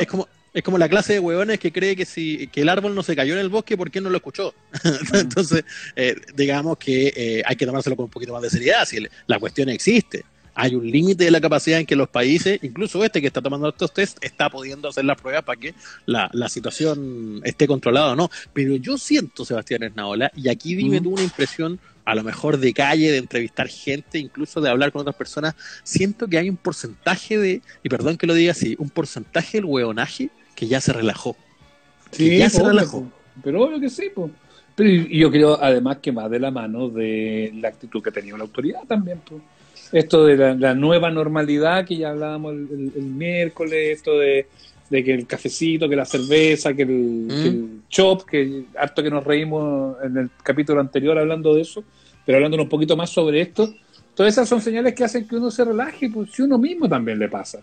[0.00, 2.94] es como es como la clase de hueones que cree que si que el árbol
[2.94, 4.54] no se cayó en el bosque, ¿por qué no lo escuchó?
[5.12, 5.64] Entonces,
[5.94, 9.38] eh, digamos que eh, hay que tomárselo con un poquito más de seriedad, si la
[9.38, 10.24] cuestión existe.
[10.54, 13.68] Hay un límite de la capacidad en que los países, incluso este que está tomando
[13.68, 15.74] estos test, está pudiendo hacer las pruebas para que
[16.06, 18.30] la, situación esté controlada o no.
[18.54, 22.72] Pero yo siento, Sebastián Esnaola, y aquí dime tú una impresión a lo mejor de
[22.72, 27.36] calle, de entrevistar gente, incluso de hablar con otras personas, siento que hay un porcentaje
[27.36, 31.36] de, y perdón que lo diga así, un porcentaje del hueonaje que ya se relajó.
[32.12, 33.10] Sí, ya se relajó.
[33.42, 34.30] Pero obvio que sí, pues.
[34.76, 38.36] Pero yo creo además que va de la mano de la actitud que ha tenido
[38.36, 39.20] la autoridad también.
[39.28, 39.42] Pues.
[39.92, 44.46] Esto de la, nueva normalidad que ya hablábamos el, miércoles, esto de,
[44.90, 47.82] que el cafecito, que la cerveza, que el, que el mm.
[47.88, 51.84] chop, que harto que nos reímos en el capítulo anterior hablando de eso
[52.26, 53.72] pero hablando un poquito más sobre esto,
[54.14, 57.18] todas esas son señales que hacen que uno se relaje, pues si uno mismo también
[57.20, 57.60] le pasa.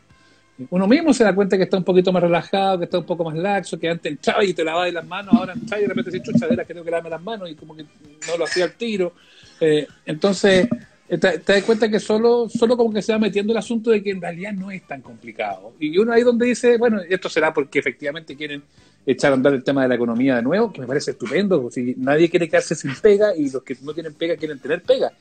[0.70, 3.26] Uno mismo se da cuenta que está un poquito más relajado, que está un poco
[3.26, 6.12] más laxo, que antes entraba y te lavaba las manos, ahora entraba y de repente
[6.12, 8.74] se chuchadera que tengo que lavarme las manos y como que no lo hacía al
[8.74, 9.14] tiro.
[9.60, 10.70] Eh, entonces,
[11.18, 14.02] te, te, das cuenta que solo, solo como que se va metiendo el asunto de
[14.02, 15.74] que en realidad no es tan complicado.
[15.80, 18.64] Y uno ahí donde dice, bueno, esto será porque efectivamente quieren
[19.06, 21.70] echar a andar el tema de la economía de nuevo, que me parece estupendo.
[21.72, 25.12] Si nadie quiere quedarse sin pega y los que no tienen pega quieren tener pega.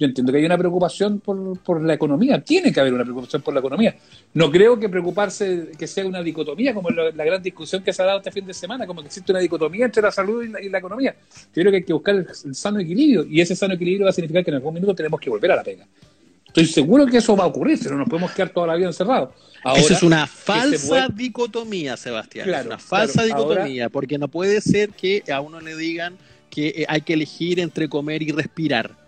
[0.00, 3.42] Yo entiendo que hay una preocupación por, por la economía, tiene que haber una preocupación
[3.42, 3.94] por la economía.
[4.32, 8.00] No creo que preocuparse que sea una dicotomía, como la, la gran discusión que se
[8.00, 10.70] ha dado este fin de semana, como que existe una dicotomía entre la salud y
[10.70, 11.14] la, economía.
[11.54, 14.14] Yo creo que hay que buscar el, sano equilibrio, y ese sano equilibrio va a
[14.14, 15.86] significar que en algún minuto tenemos que volver a la pega.
[16.46, 18.86] Estoy seguro que eso va a ocurrir, si no nos podemos quedar toda la vida
[18.86, 19.34] encerrados.
[19.76, 22.48] Eso es una falsa dicotomía, Sebastián.
[22.48, 26.16] es una falsa dicotomía, porque no puede ser que a uno le digan
[26.48, 28.99] que eh, hay que elegir entre comer y respirar.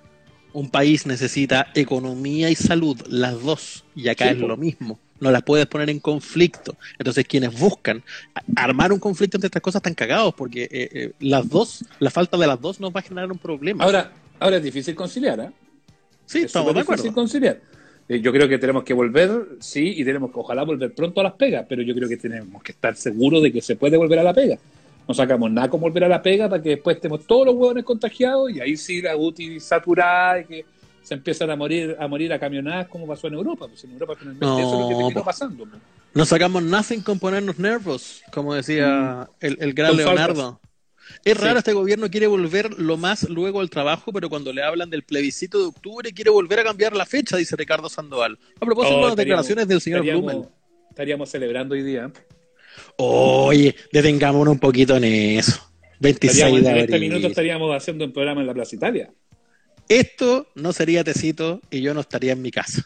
[0.52, 4.98] Un país necesita economía y salud, las dos, y acá es lo mismo.
[5.20, 6.76] No las puedes poner en conflicto.
[6.98, 8.02] Entonces, quienes buscan
[8.56, 12.36] armar un conflicto entre estas cosas están cagados, porque eh, eh, las dos, la falta
[12.36, 13.84] de las dos nos va a generar un problema.
[13.84, 15.50] Ahora, ahora es difícil conciliar, ¿eh?
[16.26, 17.02] Sí, estamos de acuerdo.
[17.02, 17.60] difícil conciliar.
[18.08, 21.24] Eh, yo creo que tenemos que volver, sí, y tenemos que ojalá volver pronto a
[21.24, 24.18] las pegas, pero yo creo que tenemos que estar seguros de que se puede volver
[24.18, 24.58] a la pega.
[25.06, 27.84] No sacamos nada con volver a la pega para que después estemos todos los huevones
[27.84, 30.64] contagiados y ahí sí la UTI saturada y que
[31.02, 33.66] se empiezan a morir a morir a camionadas como pasó en Europa.
[33.68, 35.24] Pues en Europa finalmente No, eso es lo que terminó po.
[35.24, 35.64] pasando.
[35.66, 35.82] pues.
[36.14, 39.96] No sacamos nothing con ponernos nervos, como decía el, el gran Mm.
[39.96, 40.60] Con Leonardo.
[41.24, 41.44] Es Sí.
[41.44, 45.02] raro, este gobierno quiere volver lo más luego al trabajo, pero cuando le hablan del
[45.02, 48.38] plebiscito de octubre quiere volver a cambiar la fecha, dice Ricardo Sandoval.
[48.60, 50.48] A propósito Oh, de las estaríamos- declaraciones del señor estaríamos- Blumen.
[50.90, 52.12] Estaríamos celebrando hoy día.
[52.96, 55.60] Oye, detengámonos un poquito en eso.
[56.00, 57.00] 26 Estaríamos, de en abril.
[57.00, 59.10] minuto estaríamos haciendo un programa en la Plaza Italia.
[59.88, 62.82] Esto no sería tecito y yo no estaría en mi casa.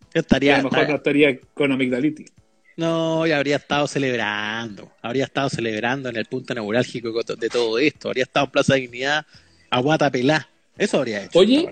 [0.00, 0.56] Yo Y estaría.
[0.56, 2.32] a lo mejor no estaría con amigdalitis.
[2.76, 4.90] No, y habría estado celebrando.
[5.00, 8.08] Habría estado celebrando en el punto neurálgico de todo esto.
[8.08, 9.24] Habría estado en Plaza Dignidad
[9.70, 10.48] a guata pelá.
[10.76, 11.38] Eso habría hecho.
[11.38, 11.70] Oye.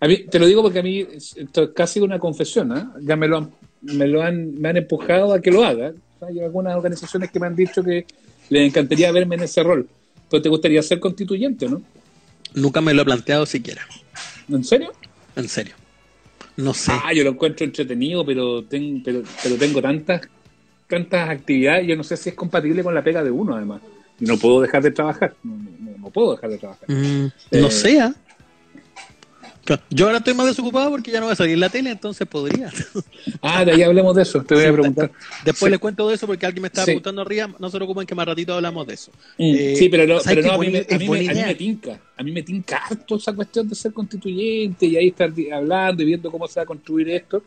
[0.00, 1.06] A mí, te lo digo porque a mí
[1.36, 2.94] esto es casi una confesión, ¿ah?
[3.00, 3.50] ya me lo han,
[3.82, 5.92] me lo han, me han empujado a que lo haga.
[6.26, 8.06] Hay algunas organizaciones que me han dicho que
[8.50, 9.88] les encantaría verme en ese rol.
[10.30, 11.80] Pero te gustaría ser constituyente, ¿no?
[12.54, 13.82] Nunca me lo he planteado siquiera.
[14.48, 14.92] ¿En serio?
[15.36, 15.74] En serio.
[16.56, 16.90] No sé.
[16.92, 20.22] Ah, yo lo encuentro entretenido, pero, ten- pero, pero tengo tantas,
[20.88, 23.80] tantas actividades, yo no sé si es compatible con la pega de uno, además.
[24.18, 25.34] Y no puedo dejar de trabajar.
[25.44, 26.90] No, no- no puedo dejar de trabajar.
[26.90, 28.12] Mm, Eh, no sé.
[29.90, 32.70] Yo ahora estoy más desocupado porque ya no voy a salir la tele, entonces podría.
[33.42, 35.10] Ah, de ahí hablemos de eso, te voy a preguntar.
[35.44, 35.70] Después Sí.
[35.70, 36.90] les cuento de eso porque alguien me estaba Sí.
[36.92, 37.54] preguntando arriba.
[37.58, 39.10] No se preocupen que más ratito hablamos de eso.
[39.38, 41.20] Mm, Eh, sí, pero no, ¿sabes pero no, a, mí, me- a, mí me, a
[41.20, 41.46] mí idea?
[41.46, 42.00] me tinca.
[42.16, 46.06] A mí me tinca harto esa cuestión de ser constituyente y ahí estar hablando y
[46.06, 47.42] viendo cómo se va a construir esto.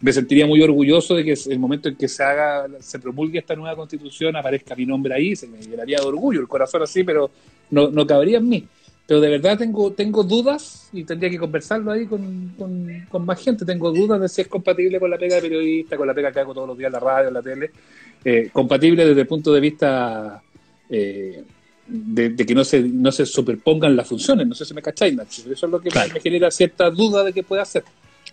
[0.00, 3.54] Me sentiría muy orgulloso de que el momento en que se haga, se promulgue esta
[3.56, 7.30] nueva constitución, aparezca mi nombre ahí, se me llenaría de orgullo, el corazón así, pero
[7.70, 8.64] no, no cabría en mí.
[9.08, 13.42] Pero de verdad tengo, tengo dudas y tendría que conversarlo ahí con, con, con más
[13.42, 13.64] gente.
[13.64, 16.40] Tengo dudas de si es compatible con la pega de periodista, con la pega que
[16.40, 17.70] hago todos los días en la radio, en la tele.
[18.22, 20.42] Eh, compatible desde el punto de vista
[20.90, 21.42] eh,
[21.86, 24.46] de, de que no se, no se superpongan las funciones.
[24.46, 25.40] No sé si me cacháis, Nacho.
[25.50, 26.12] Eso es lo que Claro.
[26.12, 27.84] me genera cierta duda de que pueda hacer.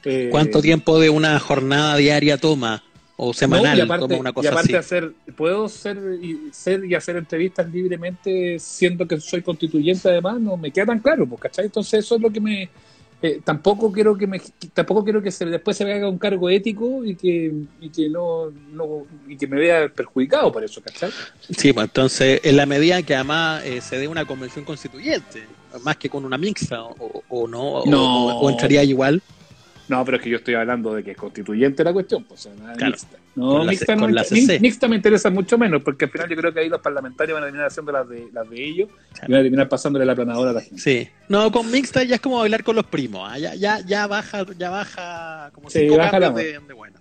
[0.04, 2.84] Eh, ¿Cuánto tiempo de una jornada diaria toma?
[3.18, 4.76] O no, semanal, y aparte, toma una y cosa aparte así.
[4.76, 10.58] hacer, puedo ser y, ser y hacer entrevistas libremente siendo que soy constituyente además, no
[10.58, 11.66] me queda tan claro, pues, ¿cachai?
[11.66, 12.70] Entonces eso es lo que me...
[13.22, 14.42] eh, tampoco quiero que me
[14.74, 18.10] tampoco quiero que se, después se me haga un cargo ético y que, y que
[18.10, 21.10] no, no y que me vea perjudicado por eso, ¿cachai?
[21.58, 25.44] Sí, pues entonces, en la medida que además eh, se dé una convención constituyente,
[25.84, 28.28] más que con una mixta, o, o no, No.
[28.38, 29.22] o, o entraría igual.
[29.88, 32.92] No, pero es que yo estoy hablando de que es constituyente la cuestión, pues, Claro.
[32.92, 33.18] mixta.
[33.36, 34.14] No, Con mixta, no con
[34.62, 37.44] mixta me interesa mucho menos, porque al final yo creo que ahí los parlamentarios van
[37.44, 38.90] a terminar haciendo las de, las de ellos
[39.28, 40.80] y van a terminar pasándole la planadora a la gente.
[40.82, 41.10] Sí.
[41.28, 43.30] No, con mixta ya es como bailar con los primos.
[43.30, 46.74] ah, Ya, ya, ya baja, ya baja como Sí, cinco baja el cambios de, de
[46.74, 46.98] bueno.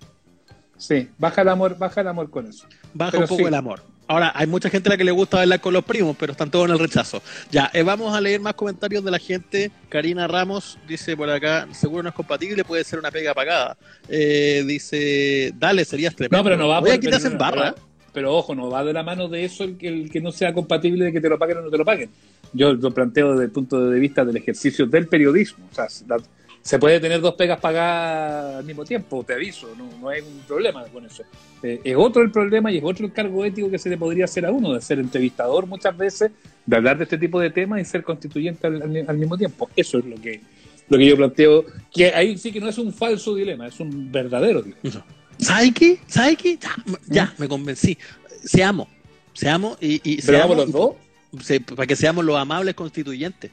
[0.76, 2.66] Sí, baja el amor, baja el amor con eso.
[2.92, 3.46] Baja Pero un poco sí.
[3.48, 3.80] el amor.
[4.06, 6.50] Ahora, hay mucha gente a la que le gusta bailar con los primos, pero están
[6.50, 7.22] todos en el rechazo.
[7.50, 9.70] Ya, eh, vamos a leer más comentarios de la gente.
[9.88, 13.78] Karina Ramos dice por acá, seguro no es compatible, puede ser una pega pagada.
[14.08, 16.36] Eh, dice, dale, serías tremendo.
[16.36, 17.72] No, pero no va Oye, por- aquí te pero hacen no, barra.
[17.74, 20.32] Pero, pero ojo, no va de la mano de eso el que, el que no
[20.32, 22.10] sea compatible de que te lo paguen o no te lo paguen.
[22.52, 25.66] Yo lo planteo desde el punto de vista del ejercicio del periodismo.
[25.72, 26.22] O sea, la-
[26.64, 30.38] se puede tener dos pegas pagadas al mismo tiempo, te aviso, no, no hay un
[30.48, 31.22] problema con eso.
[31.62, 34.24] Eh, es otro el problema y es otro el cargo ético que se le podría
[34.24, 36.30] hacer a uno, de ser entrevistador muchas veces,
[36.64, 39.68] de hablar de este tipo de temas y ser constituyente al, al- al mismo tiempo.
[39.76, 40.40] Eso es lo que,
[40.88, 44.10] lo que yo planteo, que ahí sí que no es un falso dilema, es un
[44.10, 45.04] verdadero dilema.
[45.38, 45.98] ¿Sabes qué?
[46.06, 46.56] ¿Sabes qué?
[46.56, 47.98] Ya, m- ya, me convencí.
[48.42, 48.88] Seamos,
[49.34, 51.66] seamos y, y ¿Pero vamos seamos, los dos?
[51.76, 53.50] para que seamos los amables constituyentes.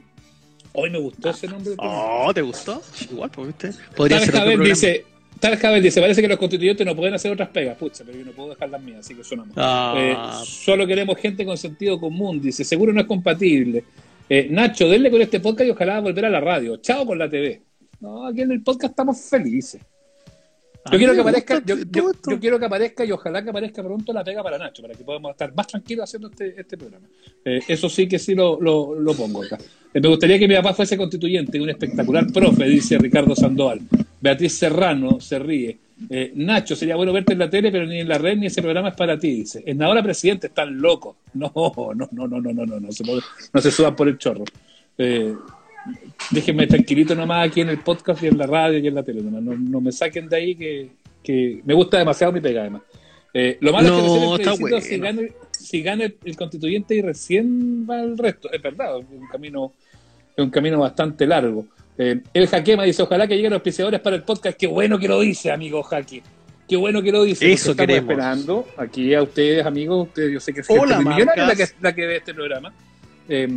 [0.73, 1.73] Hoy me gustó ese nombre.
[1.77, 2.81] Oh, ¿te gustó?
[3.12, 3.71] Igual, pues, ¿viste?
[3.95, 5.05] Podría Tal ser otro dice,
[5.39, 8.25] Tal Cabel dice, parece que los constituyentes no pueden hacer otras pegas, pucha, pero yo
[8.25, 9.53] no puedo dejar las mías, así que sonamos.
[9.57, 13.84] Ah, Eh, solo queremos gente con sentido común, dice, seguro no es compatible.
[14.29, 16.77] Eh, Nacho, denle con este podcast y ojalá volver a la radio.
[16.77, 17.62] Chao con la TV.
[17.99, 19.81] No, aquí en el podcast estamos felices.
[20.91, 21.75] Yo quiero que aparezca, yo,
[22.39, 25.31] quiero que aparezca y ojalá que aparezca pronto la pega para Nacho, para que podamos
[25.31, 27.05] estar más tranquilos haciendo este, este programa.
[27.45, 29.57] Eh, eso sí que sí lo, lo, lo pongo acá.
[29.93, 33.81] Eh, me gustaría que mi papá fuese constituyente, un espectacular profe, dice Ricardo Sandoval.
[34.19, 35.77] Beatriz Serrano se ríe.
[36.09, 38.61] Eh, Nacho, sería bueno verte en la tele, pero ni en la red ni ese
[38.63, 39.61] programa es para ti, dice.
[39.67, 41.15] En ahora presidente, están locos.
[41.35, 43.21] No, no, no, no, no, no, no, no se, puede-
[43.53, 44.43] no se suban por el chorro.
[46.29, 49.21] Déjenme tranquilito nomás aquí en el podcast y en la radio y en la tele.
[49.21, 49.41] nomás.
[49.41, 50.89] No, no me saquen de ahí que,
[51.23, 52.83] que me gusta demasiado mi pega además.
[53.33, 56.95] Eh, lo malo No, es que recién el si, gana, si gana el, el constituyente
[56.95, 58.51] y recién va el resto.
[58.51, 59.73] Es verdad, es un camino,
[60.35, 61.65] es un camino bastante largo.
[61.97, 64.57] Eh, el Jaquema dice, ojalá que lleguen los auspiciadores para el podcast.
[64.57, 66.23] Qué bueno que lo dice, amigo Jaque.
[66.67, 67.51] Qué bueno que lo dice.
[67.51, 68.11] Eso estamos queremos.
[68.11, 70.07] esperando aquí a ustedes, amigos.
[70.07, 72.73] Ustedes, yo sé que es Hola, gente millonaria la que, la que ve este programa.
[73.27, 73.49] Eh,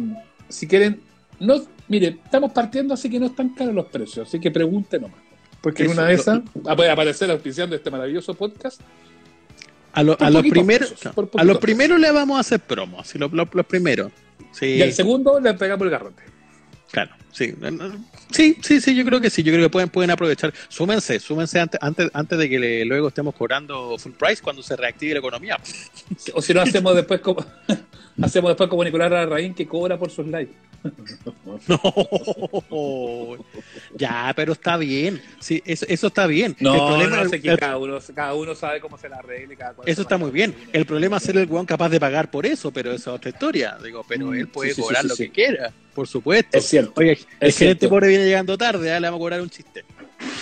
[0.49, 1.01] si quieren,
[1.39, 4.29] no, mire, estamos partiendo, así que no están caros los precios.
[4.29, 5.19] Así que pregunten nomás.
[5.61, 8.81] Porque en una de esas va- puede aparecer auspiciando este maravilloso podcast.
[9.93, 10.95] A, lo- Por a los primeros,
[11.37, 13.31] a los primeros le vamos a hacer promo, así los,
[13.67, 14.11] primeros.
[14.53, 16.23] Sí, Y al segundo le pegamos el garrote.
[16.91, 17.55] claro, sí.
[18.31, 20.53] Sí, sí, sí, yo creo que sí, yo creo que pueden, pueden aprovechar.
[20.69, 24.75] Súmense, súmense antes, antes, antes de que le- luego estemos cobrando full price cuando se
[24.77, 25.57] reactive la economía.
[26.35, 27.45] O si no, hacemos después como,
[28.23, 30.53] hacemos después como Nicolás Larraín que cobra por sus likes.
[31.69, 33.37] No,
[33.97, 35.21] ya, pero está bien.
[35.41, 36.57] Sí, eso, eso está bien.
[36.61, 39.57] No, el problema, no sé el- cada uno, cada uno sabe cómo se la arregle.
[39.57, 40.55] Cada cual eso está muy bien.
[40.73, 43.31] El problema es ser el weón capaz de pagar por eso, pero esa es otra
[43.31, 43.79] historia.
[43.83, 46.59] Digo, pero Mm, él puede sí, cobrar sí, lo que quiera, por supuesto.
[46.59, 46.93] Es cierto.
[46.97, 49.85] Oye, el gerente pobre viene llegando tarde, ah, le vamos a cobrar un chiste.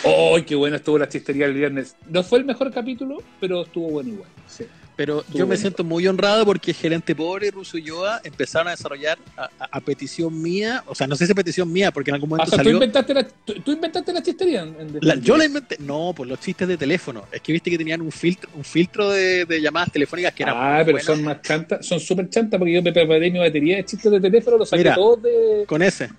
[0.04, 1.94] ¡Ay, qué buena estuvo la chistería el viernes!
[2.08, 4.28] No fue el mejor capítulo, pero estuvo bueno igual.
[4.48, 4.64] Sí.
[4.94, 8.68] Pero Estuvo yo me siento muy honrado porque Gerente Pobre y Russo y Yoa empezaron
[8.68, 11.90] a desarrollar a, a- a petición mía, o sea, no sé si es petición mía,
[11.90, 12.72] porque en algún Ah, momento o sea, tú salió.
[12.74, 14.62] inventaste, la, tú, tú inventaste la chistería.
[14.62, 15.76] En, en la- yo la inventé.
[15.80, 17.24] No, pues los chistes de teléfono.
[17.32, 20.52] Es que viste que tenían un filtro, un filtro de, de llamadas telefónicas que era.
[20.54, 23.76] Ah, muy pero son más chantas, son súper chantas porque yo me preparé mi batería
[23.76, 24.94] de chistes de teléfono, los saqué Mira.
[24.94, 26.10] todos de, Con ese.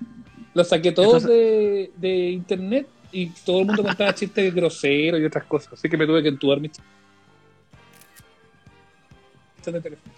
[0.56, 5.26] los saqué todos Entonces- de, de internet y todo el mundo contaba chistes groseros y
[5.26, 6.88] otras cosas, así que me tuve que entubar mis chistes
[9.71, 10.13] de teléfono.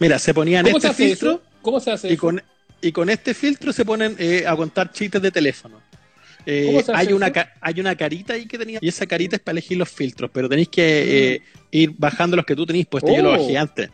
[0.00, 1.42] Mira, se ponían ¿Cómo se este hace filtro eso?
[1.62, 2.20] ¿Cómo se hace y eso?
[2.20, 2.42] con,
[2.80, 5.80] y con este filtro se ponen eh, a contar chistes de teléfono.
[6.46, 7.40] Eh, ¿Cómo se hace hay, una, eso?
[7.60, 10.48] hay una carita ahí que tenía y esa carita es para elegir los filtros, pero
[10.48, 12.86] tenéis que eh, ir bajando los que tú tenéis.
[12.90, 13.38] Yo lo Oh.
[13.38, 13.90] bajé antes.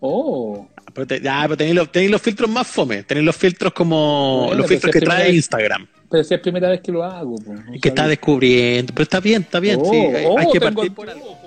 [0.00, 3.72] Oh, Pero, te- ya, pero tenéis, los, tenéis los filtros más fome, tenéis los filtros
[3.72, 7.02] como Bueno, los filtros si que trae Instagram, pero si es primera vez que lo
[7.02, 7.34] hago.
[7.36, 10.46] pues, no que está descubriendo, pero está bien, está bien, Oh, sí, hay, oh, hay
[10.52, 11.38] que tengo partir por algo.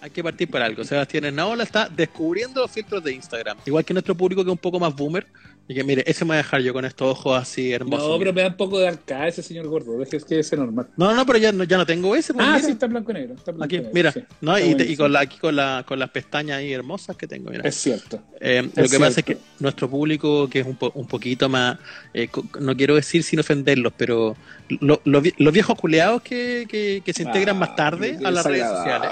[0.00, 0.84] Hay que partir por algo.
[0.84, 3.58] Sebastián Hernaola está descubriendo los filtros de Instagram.
[3.64, 5.26] Igual que nuestro público que es un poco más boomer.
[5.68, 8.08] Y que mire, ese me va a dejar yo con estos ojos así hermosos.
[8.08, 9.98] No, pero me da un poco de arcada ese señor gordo.
[9.98, 10.86] Deje que ese normal.
[10.96, 12.32] No, no, pero ya no, ya no tengo ese.
[12.34, 12.64] pues, Ah, mira.
[12.66, 13.34] sí, está blanco y negro.
[13.34, 14.20] Está blanco Aquí, negro, mira, sí.
[14.40, 14.56] ¿no?
[14.56, 15.04] Está Y, te- y buenísimo.
[15.04, 17.68] con, la, aquí con, la, con las pestañas ahí hermosas que tengo, mira.
[17.68, 18.22] Es cierto.
[18.40, 19.04] Eh, lo que cierto.
[19.06, 21.78] pasa es que nuestro público, que es un, po- un poquito más,
[22.14, 22.28] eh,
[22.60, 24.36] no quiero decir sin ofenderlos, pero
[24.68, 29.10] lo- los viejos culeados que, que, que se integran más tarde a las redes sociales.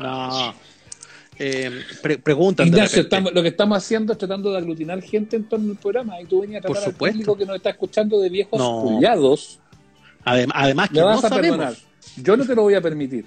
[0.00, 0.54] No.
[1.38, 1.70] Eh,
[2.02, 3.16] pre- preguntan de Ignacio, repente.
[3.16, 6.20] estamos- lo que estamos haciendo es tratando de aglutinar gente en torno al programa.
[6.20, 7.14] Y tú venías a Por tratar al supuesto.
[7.16, 8.82] público que nos está escuchando de viejos No.
[8.82, 9.60] culiados.
[10.24, 11.56] Adem- además que no vas a sabemos.
[11.58, 11.74] perdonar.
[12.22, 13.24] Yo no te lo voy a permitir.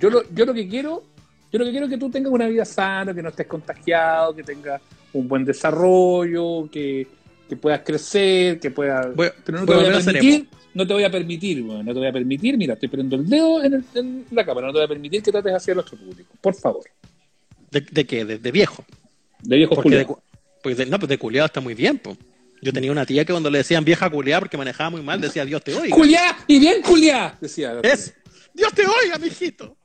[0.00, 1.04] Yo lo, yo lo que quiero,
[1.52, 4.34] yo lo que quiero es que tú tengas una vida sana, que no estés contagiado,
[4.34, 4.80] que tengas
[5.12, 7.06] un buen desarrollo, que,
[7.48, 9.14] que puedas crecer, que puedas.
[9.14, 11.98] Voy- Pero no te voy a permitir, no te voy a permitir, weón, no te
[12.00, 14.78] voy a permitir, mira, estoy poniendo el dedo en, el- en la cámara, no te
[14.80, 16.82] voy a permitir que trates hacia nuestro público, por favor.
[17.72, 18.24] ¿De, de qué?
[18.24, 18.84] De, de viejo.
[19.42, 20.06] De viejos Porque de,
[20.62, 21.98] porque de- no, pues de culiado está muy bien.
[21.98, 22.16] po.
[22.60, 25.44] Yo tenía una tía que cuando le decían vieja culiada porque manejaba muy mal, decía
[25.44, 25.96] Dios te oiga.
[25.96, 26.36] ¡Culiá!
[26.46, 27.36] ¡Y bien culiá!
[27.40, 27.80] Decía.
[27.82, 28.14] Es
[28.54, 29.76] Dios te oiga, mijito.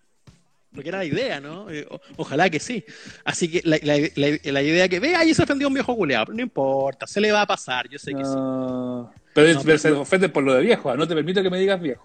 [0.75, 1.71] Porque era la idea, ¿no?
[1.71, 2.83] Eh, o- ojalá que sí.
[3.23, 6.25] Así que la, la- la- la idea que ve ahí se ofendió un viejo culiado,
[6.27, 8.31] pero no importa, se le va a pasar, yo sé que sí.
[9.37, 11.79] Pero, No, se ofende por lo de viejo, ah, no te permito que me digas
[11.79, 12.03] viejo.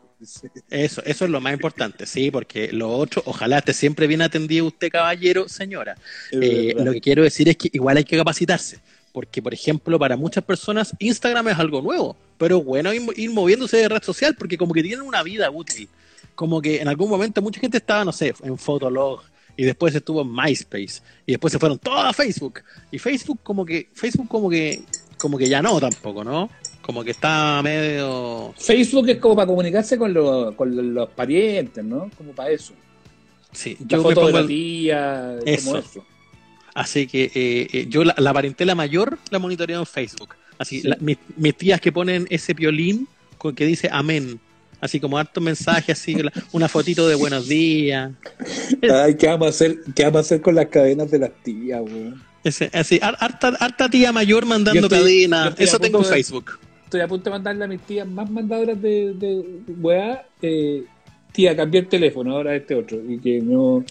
[0.69, 4.67] Eso, eso es lo más importante, sí, porque lo otro, ojalá esté siempre bien atendido
[4.67, 5.97] usted, caballero, señora.
[6.31, 8.81] Eh, lo que quiero decir es que igual hay que capacitarse,
[9.15, 13.79] porque por ejemplo, para muchas personas Instagram es algo nuevo, pero bueno ir, ir moviéndose
[13.79, 15.89] de red social porque como que tienen una vida útil.
[16.35, 19.23] Como que en algún momento mucha gente estaba, no sé, en Fotolog
[19.57, 23.65] y después estuvo en MySpace y después se fueron todos a Facebook y Facebook como
[23.65, 24.83] que Facebook como que
[25.17, 26.51] como que ya no tampoco, ¿no?
[26.83, 32.11] Como que está medio Facebook es como para comunicarse con, los- con los parientes, ¿no?
[32.19, 32.75] Como para eso.
[33.53, 35.65] sí, La yo foto de la tía, Eso.
[35.67, 36.05] como eso.
[36.75, 40.35] Así que eh, eh, yo la, la parentela mayor la monitoreo en Facebook.
[40.59, 40.89] Así, Sí.
[40.89, 43.07] la- mis, mis tías que ponen ese violín
[43.39, 44.41] con que dice amén.
[44.81, 46.17] Así como harto mensaje, así,
[46.51, 48.11] una fotito de buenos días.
[48.93, 51.81] Ay, ¿qué vamos a hacer, qué vamos a hacer con las cadenas de las tías,
[51.81, 52.15] güey?
[52.43, 55.55] Ese, así, har- harta, harta tía mayor mandando estoy- cadenas.
[55.59, 56.59] Eso tengo en de- Facebook.
[56.93, 59.43] Estoy a punto de mandarle a mis tías más mandadoras de, de
[59.81, 60.85] weá, eh,
[61.33, 63.83] tía, cambié el teléfono, ahora este otro, y que no,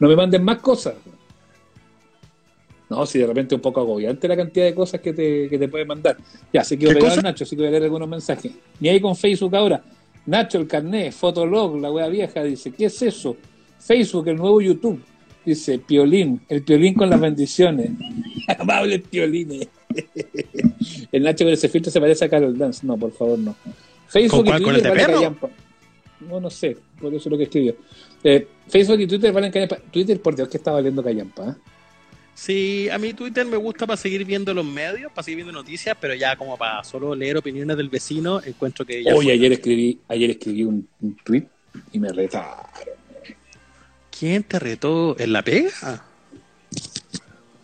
[0.00, 0.94] no me manden más cosas.
[2.88, 5.58] No, si de repente es un poco agobiante la cantidad de cosas que te, que
[5.58, 6.16] te puede mandar.
[6.50, 7.20] Ya, se quedó ¿Qué pegado cosa?
[7.20, 8.50] el Nacho, así que voy a leer algunos mensajes.
[8.80, 9.84] Y ahí con Facebook ahora.
[10.24, 13.36] Nacho, el carnet, Fotolog, la wea vieja, dice, ¿qué es eso?
[13.78, 15.02] Facebook, el nuevo YouTube.
[15.44, 17.90] Dice, Piolín, el Piolín con las bendiciones.
[18.58, 19.68] Amable Piolín.
[21.12, 22.86] El Nacho con ese filtro se parece a Carol Dance.
[22.86, 23.54] No, por favor, no.
[24.08, 25.14] Facebook y ¿Con Twitter el de vale perro?
[25.14, 25.50] callampa.
[26.20, 26.76] No, no sé.
[27.00, 27.76] por eso es lo que escribió.
[28.24, 29.76] Eh, Facebook y Twitter valen callampa.
[29.90, 31.50] Twitter, por Dios, que está valiendo callampa.
[31.50, 31.54] ¿eh?
[32.34, 35.96] Sí, a mí Twitter me gusta para seguir viendo los medios, para seguir viendo noticias,
[36.00, 39.14] pero ya como para solo leer opiniones del vecino, encuentro que ya.
[39.14, 39.34] Hoy fue.
[39.34, 41.44] ayer escribí, ayer escribí un, un tweet
[41.92, 42.66] y me retaron.
[44.16, 45.16] ¿Quién te retó?
[45.18, 46.04] ¿En la pega?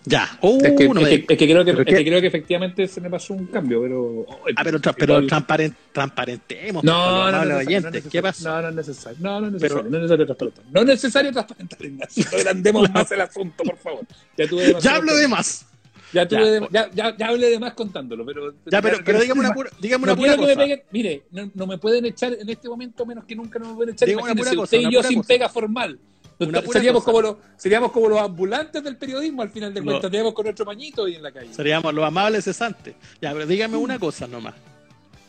[0.06, 0.38] Ya.
[0.42, 2.04] Oh, es, que, no es, me- que, es que creo que, ¿Pero es que qué?
[2.04, 4.26] creo que efectivamente se me pasó un cambio, pero.
[4.54, 6.84] Ah, pero, tra- pero transparen- transparentemos.
[6.84, 8.04] No, no, no, oyentes.
[8.04, 8.48] no ¿Qué pasó?
[8.50, 9.18] No, no es necesario.
[9.20, 9.76] No, no es necesario.
[9.82, 10.64] Pero- no es necesario transparentar.
[10.72, 12.24] No es necesario transparentar, Ignacio.
[12.30, 14.00] No agrandemos más el asunto, por favor.
[14.36, 15.66] Ya tuve Ya hablo de más.
[16.12, 18.52] Ya, tuve Ya, de- ya, ya, ya hablé de más contándolo, pero.
[18.70, 20.54] Ya, pero, pero dígame una pura, dígame una pura cosa.
[20.54, 20.82] peguen.
[20.92, 23.94] Mire, no, no me pueden echar en este momento, menos que nunca no me pueden
[23.94, 24.06] echar.
[24.06, 25.98] Dígame una pura cosa, usted y yo sin pega formal.
[26.38, 27.12] Una seríamos, cosa.
[27.12, 29.84] como los, seríamos como los ambulantes del periodismo al final de No.
[29.84, 30.04] cuentas.
[30.04, 31.52] Estaríamos con nuestro pañito ahí en la calle.
[31.54, 32.94] Seríamos los amables cesantes.
[33.20, 34.54] Ya, pero dígame una cosa nomás.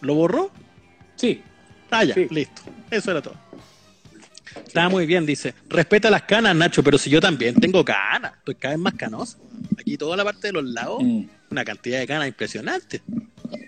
[0.01, 0.51] ¿Lo borró?
[1.15, 1.41] Sí.
[1.91, 2.27] Ah, ya, Sí.
[2.31, 2.61] listo.
[2.89, 3.35] Eso era todo.
[4.65, 5.53] Está muy bien, dice.
[5.69, 9.37] Respeta las canas, Nacho, pero si yo también tengo canas, estoy cada vez más canoso.
[9.79, 11.23] Aquí toda la parte de los lados, Mm.
[11.51, 13.01] una cantidad de canas impresionante.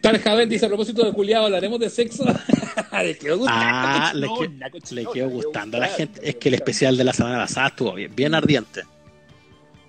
[0.02, 2.26] Tal Javel dice a propósito de culiado, hablaremos de sexo.
[3.04, 3.66] le quedó gustando.
[3.66, 6.22] Ah, le, quedó gustando a la gente.
[6.28, 8.82] Es que el especial de la semana pasada estuvo bien, bien ardiente.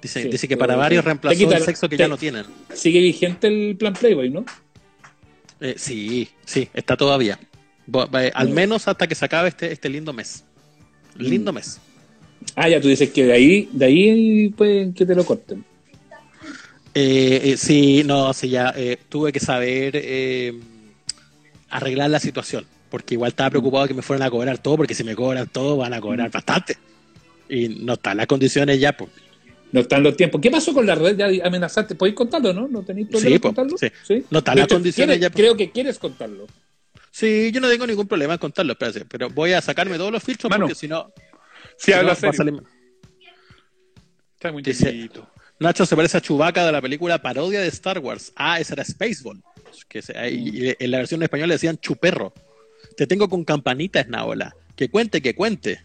[0.01, 2.45] Dice, Sí, dice que para varios reemplazó el sexo que te- ya no tienen.
[2.73, 4.45] Sigue vigente el plan Playboy, ¿no?
[5.61, 7.39] Eh, sí, sí, está todavía.
[7.93, 10.45] Va- Al menos hasta que se acabe este, este lindo mes.
[11.17, 11.55] Lindo Mm.
[11.57, 11.81] mes.
[12.55, 15.65] Ah, ya tú dices que de ahí, de ahí pueden que te lo corten.
[16.95, 20.59] Eh, eh, sí, no, sí, ya eh, tuve que saber eh,
[21.71, 25.05] arreglar la situación, porque igual estaba preocupado que me fueran a cobrar todo, porque si
[25.05, 26.77] me cobran todo van a cobrar bastante.
[27.49, 29.11] Y no están las condiciones ya, pues.
[29.71, 30.41] No están los tiempos.
[30.41, 31.17] ¿Qué pasó con la red?
[31.17, 31.95] Ya amenazaste.
[31.95, 32.69] ¿Podéis contarlo, no?
[32.69, 33.77] ¿No tenéis problema Sí, po, contarlo?
[33.79, 34.25] sí.
[34.31, 35.37] No están las hecho, condiciones ya, po.
[35.37, 36.47] Creo que quieres contarlo.
[37.11, 40.23] Sí, yo no tengo ningún problema en contarlo, espérate, pero voy a sacarme todos los
[40.23, 41.13] filtros Mano, porque si no,
[41.77, 42.63] Sí, si no, habla va a salir-
[44.35, 45.09] Está muy Dice-.
[45.61, 48.33] Nacho se parece a Chewbacca de la película parodia de Star Wars.
[48.37, 49.43] Ah, esa era Spaceball.
[49.89, 52.33] Que se- y- y en la versión española decían chuperro.
[52.97, 54.55] Te tengo con campanita, Esnaola.
[54.77, 55.81] Que cuente, que cuente.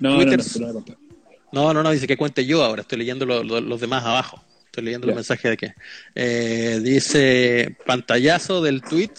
[0.00, 0.84] No, no, Twitter- no,
[1.52, 2.82] no, no, no, dice que cuente yo ahora.
[2.82, 4.44] Estoy leyendo lo- lo- los demás abajo.
[4.66, 5.10] Estoy leyendo Ya.
[5.12, 5.74] los mensajes de que.
[6.14, 9.10] Eh, dice pantallazo del tweet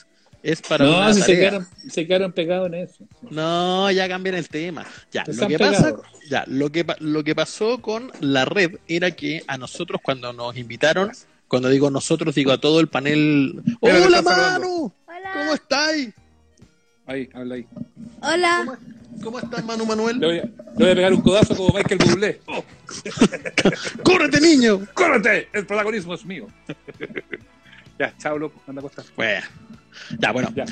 [0.43, 3.04] es para No, una si se quedaron, se quedaron pegados en eso.
[3.30, 4.86] No, ya cambian el tema.
[5.12, 5.95] Ya, lo que pasa,
[6.30, 10.56] ya, lo que lo que pasó con la red era que a nosotros cuando nos
[10.58, 11.12] invitaron,
[11.47, 14.21] cuando digo nosotros digo a todo el panel, hola.
[14.21, 15.54] Manu, ¿cómo Hola.
[15.54, 16.10] estáis?
[17.06, 17.65] Ahí, habla ahí.
[18.21, 18.80] Hola.
[19.23, 20.19] ¿Cómo estás Manu Le Manuel?
[20.19, 22.39] voy, a, le voy a pegar un codazo como Michael Bublé.
[22.47, 22.63] ¡Oh,
[24.04, 24.88] ¡Córrete niño!
[24.93, 25.49] ¡Córrete!
[25.52, 26.47] El protagonismo es mío.
[27.99, 28.62] ya, chao, loco.
[28.67, 29.06] Anda a acostar.
[29.17, 29.45] Bueno,
[30.19, 30.65] ya bueno, Ya.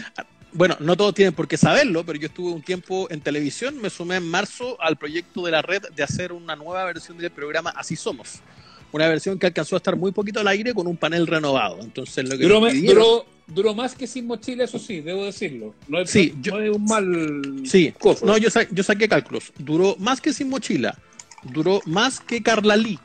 [0.54, 3.90] bueno, no todos tienen por qué saberlo, pero yo estuve un tiempo en televisión, me
[3.90, 7.72] sumé en marzo al proyecto de la red de hacer una nueva versión del programa
[7.72, 8.40] Así Somos.
[8.94, 11.80] Una versión que alcanzó a estar muy poquito al aire con un panel renovado.
[11.82, 15.02] Entonces lo que Duró, nos me- pidieron- duró, duró más que sin mochila, eso sí,
[15.02, 15.76] debo decirlo.
[15.90, 18.26] No es, Sí, no, yo- es un mal Sí, coso.
[18.26, 19.52] no, yo, sa- yo saqué cálculos.
[19.58, 20.98] Duró más que sin mochila.
[21.44, 22.98] Duró más que Carla Lee.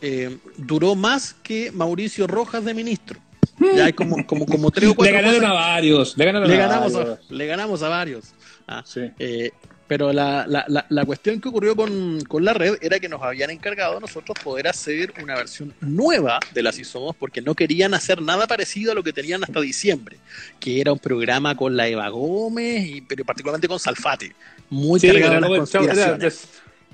[0.00, 3.18] Eh, duró más que Mauricio Rojas de ministro.
[3.60, 5.50] Ya hay como, como, como tres o le ganaron cosas.
[5.50, 6.16] a varios.
[6.18, 7.18] Le ganaron Le a ganamos, a, varios.
[7.30, 8.24] le ganamos a varios.
[8.66, 9.00] Ah, Sí.
[9.18, 9.50] eh,
[9.86, 13.22] pero la, la, la, la cuestión que ocurrió con, con la red era que nos
[13.22, 17.54] habían encargado a nosotros poder hacer una versión nueva de las Así Somos porque no
[17.54, 20.16] querían hacer nada parecido a lo que tenían hasta diciembre,
[20.58, 24.32] que era un programa con la Eva Gómez, y, pero particularmente con Salfate,
[24.70, 26.18] muy Sí, cargado en las show- era.
[26.18, 26.32] The,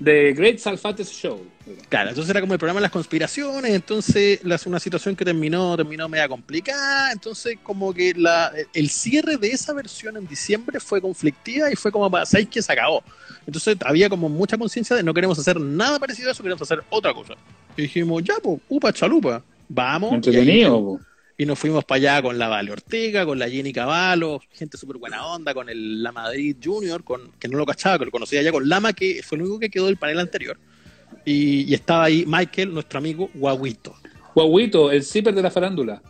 [0.03, 1.45] The Great Salfates Show.
[1.89, 5.75] Claro, entonces era como el programa de las conspiraciones, entonces la- una situación que terminó,
[5.77, 11.01] terminó media complicada, entonces como que la, el cierre de esa versión en diciembre fue
[11.01, 13.03] conflictiva y fue como para, ¿sabéis que se acabó?
[13.45, 16.83] Entonces había como mucha conciencia de no queremos hacer nada parecido a eso, queremos hacer
[16.89, 17.33] otra cosa.
[17.77, 20.13] Y dijimos, ya, pues, upa chalupa, vamos.
[20.13, 20.71] Entretenido.
[20.79, 20.99] Po.
[21.37, 24.97] y nos fuimos para allá con la Vale Ortega, con la Jenny Cavallo, gente súper
[24.97, 28.41] buena onda, con el La Madrid Junior, con, que no lo cachaba, que lo conocía
[28.43, 30.57] ya con Lama, que fue el único que quedó del panel anterior.
[31.25, 33.95] Y, y estaba ahí Michael, nuestro amigo Guaguito,
[34.35, 36.01] Guaguito, el zipper de la farándula.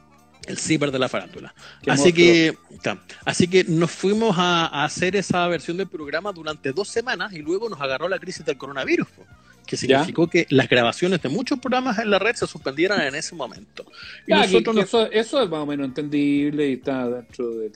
[0.48, 1.54] el zipper de la farándula.
[1.82, 2.16] Qué Así monstruo.
[2.16, 7.34] que, así que nos fuimos a, a hacer esa versión del programa durante dos semanas
[7.34, 9.26] y luego nos agarró la crisis del coronavirus, po,
[9.66, 13.36] que significó que las grabaciones de muchos programas en la red se suspendieran en ese
[13.36, 13.86] momento.
[14.28, 17.50] Y Ya, nosotros que nos eso, eso es más o menos entendible y está dentro
[17.52, 17.72] del,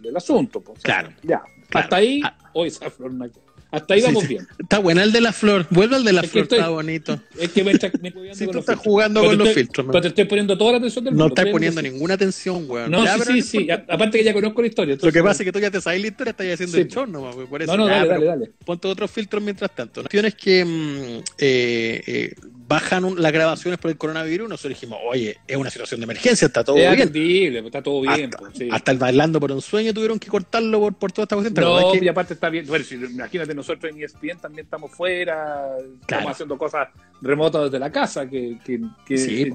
[0.00, 0.60] del asunto.
[0.60, 0.72] po.
[0.72, 1.08] O sea, Claro.
[1.22, 1.40] Ya.
[1.68, 1.84] Claro.
[1.84, 2.36] Hasta ahí, Ah.
[2.54, 2.72] hoy
[3.10, 3.30] no hay-
[3.72, 4.28] Hasta ahí vamos sí.
[4.30, 4.46] bien.
[4.58, 5.66] Está buena el de la flor.
[5.70, 7.20] Vuelve al de la Es flor, estoy- está bonito.
[7.38, 8.78] Es que me está, me estoy Sí, tú estás filtros.
[8.78, 9.92] jugando Pero con te los estoy- filtros, man.
[9.92, 11.32] Pero te estoy poniendo toda la atención del No mundo.
[11.34, 12.90] estás créeme poniendo ninguna atención, weón.
[12.90, 14.96] No, Ya, sí, sí, Aparte que ya conozco la historia.
[15.00, 17.06] Lo que pasa es que tú ya te sabes la historia, estás haciendo el show
[17.06, 17.76] nomás, pues, por eso.
[17.76, 18.50] No, no, dale, dale, dale.
[18.64, 20.00] Ponte otros filtros mientras tanto.
[20.02, 22.34] La cuestión es que mm, eh, eh,
[22.70, 26.46] bajan un- las grabaciones por el coronavirus nosotros dijimos, oye, es una situación de emergencia,
[26.46, 26.92] está todo Es bien.
[26.94, 28.24] atendible, pues, está todo bien.
[28.26, 28.68] hasta, pues, sí.
[28.70, 31.54] hasta el bailando por un sueño tuvieron que cortarlo por, por toda esta cuestión.
[31.54, 32.66] ¿Te No, acordás que- y aparte está bien.
[32.66, 35.66] Bueno, si, imagínate, nosotros en ESPN también estamos fuera,
[36.00, 36.88] estamos haciendo cosas
[37.20, 39.50] remotas desde la casa, que, que, que Sí,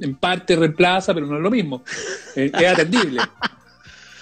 [0.00, 1.84] en parte reemplaza, pero no es lo mismo.
[2.34, 3.20] Eh, es atendible.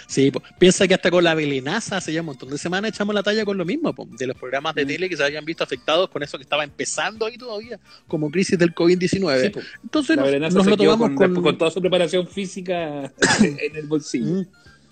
[0.07, 0.43] Sí, po.
[0.59, 3.45] piensa que hasta con la belenaza hace ya un montón de semanas echamos la talla
[3.45, 4.89] con lo mismo, po, de los programas de Mm.
[4.89, 8.59] tele que se habían visto afectados con eso que estaba empezando ahí todavía, como crisis
[8.59, 9.43] del COVID-19.
[9.43, 9.61] Sí, po.
[9.83, 14.27] Entonces La nos, lo tomamos con, con, con toda su preparación física en el bolsillo.
[14.27, 14.47] Mm,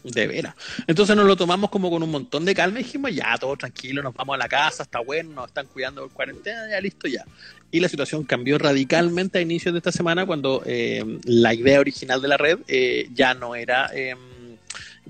[0.04, 0.54] De veras.
[0.86, 4.02] Entonces nos lo tomamos como con un montón de calma y dijimos, ya, todo tranquilo,
[4.02, 7.24] nos vamos a la casa, está bueno, nos están cuidando por cuarentena, ya listo, ya.
[7.70, 12.20] Y la situación cambió radicalmente a inicios de esta semana cuando eh, la idea original
[12.20, 14.14] de la red eh, ya no era eh,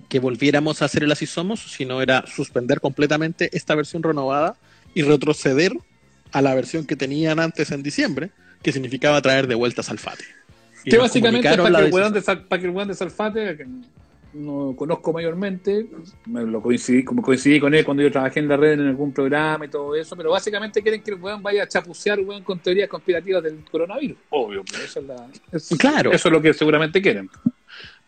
[0.08, 4.56] que volviéramos a hacer el Así Somos, sino era suspender completamente esta versión renovada
[4.94, 5.72] y retroceder
[6.32, 8.30] a la versión que tenían antes en diciembre,
[8.62, 10.24] que significaba traer de vuelta a Salfate.
[10.84, 13.66] Y Que básicamente para que, el de, Sal- para que el weón de Salfate, que
[14.34, 15.86] no conozco mayormente,
[16.26, 19.12] me lo coincidí, como coincidí con él cuando yo trabajé en la red en algún
[19.12, 22.58] programa y todo eso, pero básicamente quieren que el weón vaya a chapucear weón, con
[22.58, 24.16] teorías conspirativas del coronavirus.
[24.30, 26.10] Obvio, pero eso es, la, es- Claro.
[26.12, 27.30] eso es lo que seguramente quieren.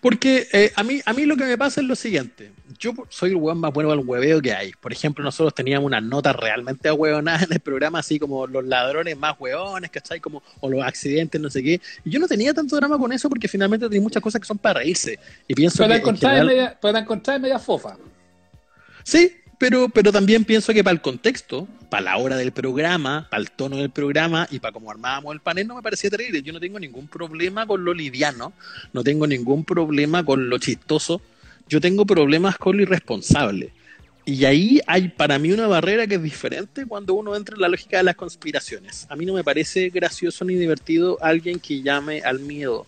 [0.00, 2.52] Porque eh, a, mí, a mí lo que me pasa es lo siguiente.
[2.78, 4.70] Yo soy el hueón más bueno al hueveo que hay.
[4.72, 9.16] Por ejemplo, nosotros teníamos unas notas realmente ahueonadas en el programa, así como los ladrones
[9.16, 10.20] más hueones, ¿cachai?
[10.20, 11.80] Como, o los accidentes, no sé qué.
[12.04, 14.58] Y yo no tenía tanto drama con eso porque finalmente tenía muchas cosas que son
[14.58, 15.18] para reírse.
[15.48, 17.96] Y pienso Para que en encontrar, general- media, para encontrar media fofa.
[19.02, 23.40] Sí, pero, pero también pienso que para el contexto, para la hora del programa, para
[23.40, 26.42] el tono del programa y para cómo armábamos el panel, no me parecía terrible.
[26.42, 28.52] Yo no tengo ningún problema con lo liviano,
[28.92, 31.22] no tengo ningún problema con lo chistoso,
[31.68, 33.72] yo tengo problemas con lo irresponsable.
[34.28, 37.68] Y ahí hay para mí una barrera que es diferente cuando uno entra en la
[37.68, 39.06] lógica de las conspiraciones.
[39.08, 42.86] A mí no me parece gracioso ni divertido alguien que llame al miedo.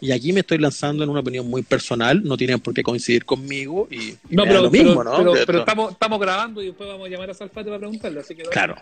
[0.00, 3.24] Y aquí me estoy lanzando en una opinión muy personal, no tienen por qué coincidir
[3.24, 5.32] conmigo y, y No, pero, lo mismo, pero, ¿no?
[5.32, 8.20] pero- pero estamos, estamos grabando y después vamos a llamar a Salfate para preguntarle.
[8.20, 8.76] Así que Claro.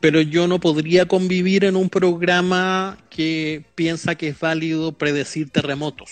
[0.00, 6.10] Pero yo no podría convivir en un programa que piensa que es válido predecir terremotos,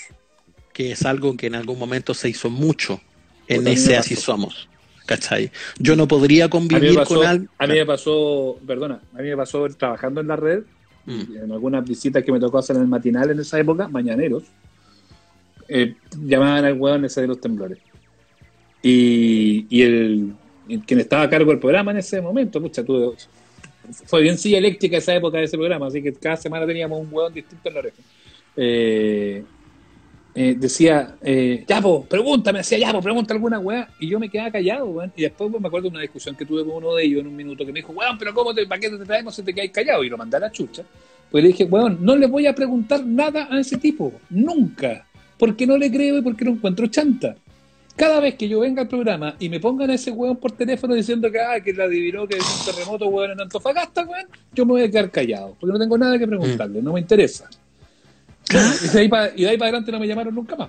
[0.72, 3.00] que es algo que en algún momento se hizo mucho
[3.48, 4.16] en mí ese Así.
[4.16, 4.68] Somos.
[5.04, 5.52] ¿Cachai?
[5.78, 7.48] Yo no podría convivir pasó, con alguien.
[7.58, 10.64] a mí me pasó, perdona, a mí me pasó trabajando en la red,
[11.06, 11.36] Mm.
[11.44, 14.44] en algunas visitas que me tocó hacer en el matinal en esa época, mañaneros,
[15.68, 17.78] eh, llamaban al hueón ese de los temblores.
[18.82, 20.32] Y, y el,
[20.84, 23.14] quien estaba a cargo del programa en ese momento, pucha, tú,
[24.06, 27.08] fue bien silla eléctrica esa época de ese programa, así que cada semana teníamos un
[27.10, 27.96] hueón distinto en la oreja.
[28.56, 29.44] Eh,
[30.38, 33.88] eh, decía, eh, ya, po, pregúntame, decía, ya, po, pregunta alguna weá.
[33.98, 35.10] Y yo me quedaba callado, weón.
[35.16, 37.28] Y después pues, me acuerdo de una discusión que tuve con uno de ellos en
[37.28, 39.54] un minuto que me dijo, weón, pero ¿cómo te, para qué te traemos si te
[39.54, 40.04] quedas callado?
[40.04, 40.82] Y lo mandé a la chucha.
[41.30, 45.06] Pues le dije, weón, no le voy a preguntar nada a ese tipo, nunca.
[45.38, 47.34] Porque no le creo y porque lo encuentro chanta.
[47.96, 50.92] Cada vez que yo venga al programa y me pongan a ese weón por teléfono
[50.92, 54.66] diciendo que, ah, que le adivinó que es un terremoto, weón, en Antofagasta, weón, yo
[54.66, 55.56] me voy a quedar callado.
[55.58, 57.48] Porque no tengo nada que preguntarle, no me interesa.
[58.50, 59.30] Y de ahí para
[59.68, 60.68] adelante no me llamaron nunca más.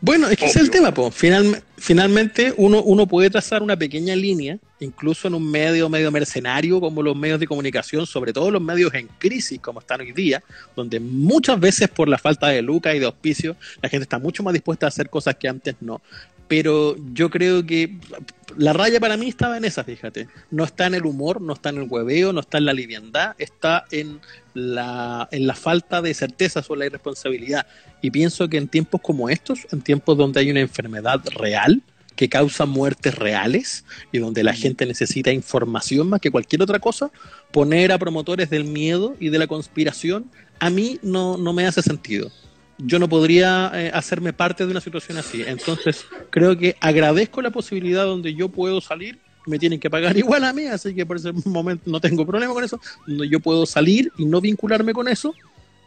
[0.00, 1.10] Bueno, es que ese es el tema, po.
[1.10, 6.78] Final- finalmente uno, uno puede trazar una pequeña línea, incluso en un medio medio mercenario
[6.78, 10.42] como los medios de comunicación, sobre todo los medios en crisis como están hoy día,
[10.76, 14.42] donde muchas veces por la falta de lucas y de auspicio, la gente está mucho
[14.42, 16.02] más dispuesta a hacer cosas que antes no.
[16.48, 17.98] Pero yo creo que
[18.56, 20.28] la raya para mí estaba en esa, fíjate.
[20.50, 23.34] No está en el humor, no está en el hueveo, no está en la liviandad,
[23.38, 24.20] está en
[24.52, 27.66] la, en la falta de certeza sobre la irresponsabilidad.
[28.02, 31.82] Y pienso que en tiempos como estos, en tiempos donde hay una enfermedad real
[32.16, 37.10] que causa muertes reales y donde la gente necesita información más que cualquier otra cosa,
[37.50, 40.30] poner a promotores del miedo y de la conspiración
[40.60, 42.30] a mí no, no me hace sentido.
[42.86, 45.42] Yo no podría eh, hacerme parte de una situación así.
[45.46, 49.18] Entonces, creo que agradezco la posibilidad donde yo puedo salir.
[49.46, 52.52] Me tienen que pagar igual a mí, así que por ese momento no tengo problema
[52.52, 55.34] con eso, donde yo puedo salir y no vincularme con eso,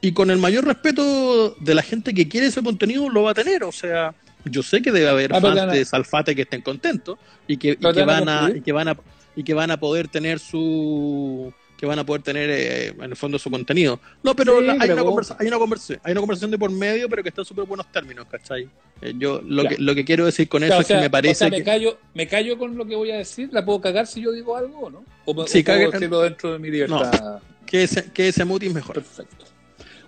[0.02, 3.34] y con el mayor respeto de la gente que quiere ese contenido lo va a
[3.34, 4.14] tener, o sea,
[4.46, 7.18] yo sé que debe haber Ah, fans de Salfate que estén contentos
[7.48, 8.98] y que, y van a y que van a
[9.36, 13.16] y que van a poder tener su que van a poder tener eh, en el
[13.16, 14.00] fondo su contenido.
[14.24, 16.58] No, pero Sí, la- hay, pero una conversa- hay, una conversa- hay una conversación de
[16.58, 18.68] por medio, pero que está en súper buenos términos, ¿cachai?
[19.02, 19.76] Eh, yo lo, Claro.
[19.78, 21.64] que, lo que quiero decir con eso es que me parece o sea, me que...
[21.64, 24.58] callo, me callo con lo que voy a decir, la puedo cagar si yo digo
[24.58, 25.06] algo o no.
[25.26, 27.40] O, me- Sí, o puedo decirlo dentro de mi libertad.
[27.66, 28.96] que ese, que ese mutis mejor.
[28.96, 29.46] Perfecto.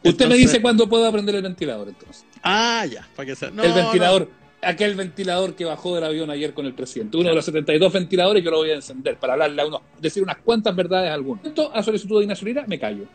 [0.03, 2.25] Usted me dice cuándo puedo aprender el ventilador entonces.
[2.41, 3.51] Ah, ya, para que sea.
[3.51, 4.29] No, el ventilador,
[4.61, 7.17] aquel ventilador que bajó del avión ayer con el presidente.
[7.17, 10.21] Uno de los 72 ventiladores yo lo voy a encender para hablarle a unos, decir
[10.23, 11.45] unas cuantas verdades a algunos.
[11.45, 13.05] Esto, a solicitud de Ignacio Lira, me callo.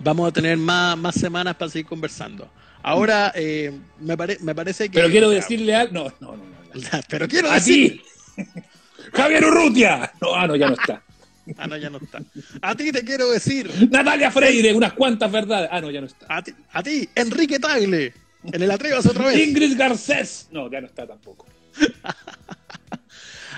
[0.00, 2.48] Vamos a tener más, más semanas para seguir conversando.
[2.82, 4.98] Ahora, eh, me, pare- me parece que...
[4.98, 5.92] Pero quiero decirle al.
[5.92, 6.36] No, no, no.
[6.36, 6.44] no.
[7.08, 8.02] Pero quiero A decir...
[8.36, 8.42] ti,
[9.12, 10.12] Javier Urrutia.
[10.20, 11.02] No, ah, no, ya no está.
[11.58, 12.20] Ah, no, ya no está.
[12.60, 13.70] A ti te quiero decir...
[13.88, 15.68] Natalia Freire, unas cuantas verdades.
[15.70, 16.26] Ah, no, ya no está.
[16.28, 18.12] A ti, a ti Enrique Tagle.
[18.52, 19.46] En el Atrevas otra vez.
[19.46, 20.48] Ingrid Garcés.
[20.50, 21.46] No, ya no está tampoco.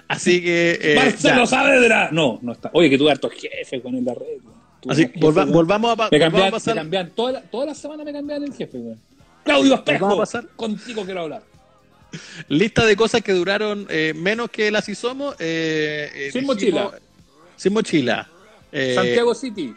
[0.08, 0.78] Así que...
[0.80, 1.46] eh, Marcelo ya.
[1.46, 2.08] Saavedra.
[2.12, 2.70] No, no está.
[2.72, 4.26] Oye, que tuve hartos jefes con el la red.
[4.88, 5.52] Así, volva- weón.
[5.52, 6.74] volvamos a, pa- Me volvamos a cambian, me pasar...
[6.76, 8.98] cambian toda, la, toda la semana me cambian el jefe, weón.
[9.44, 10.46] Claudio Espejo, a pasar.
[10.56, 11.42] contigo quiero hablar.
[12.48, 15.34] Lista de cosas que duraron eh, menos que las y somos.
[15.38, 16.90] eh, eh, Sin dijimos- mochila.
[17.56, 18.28] Sin mochila.
[18.72, 19.74] Eh, Santiago City.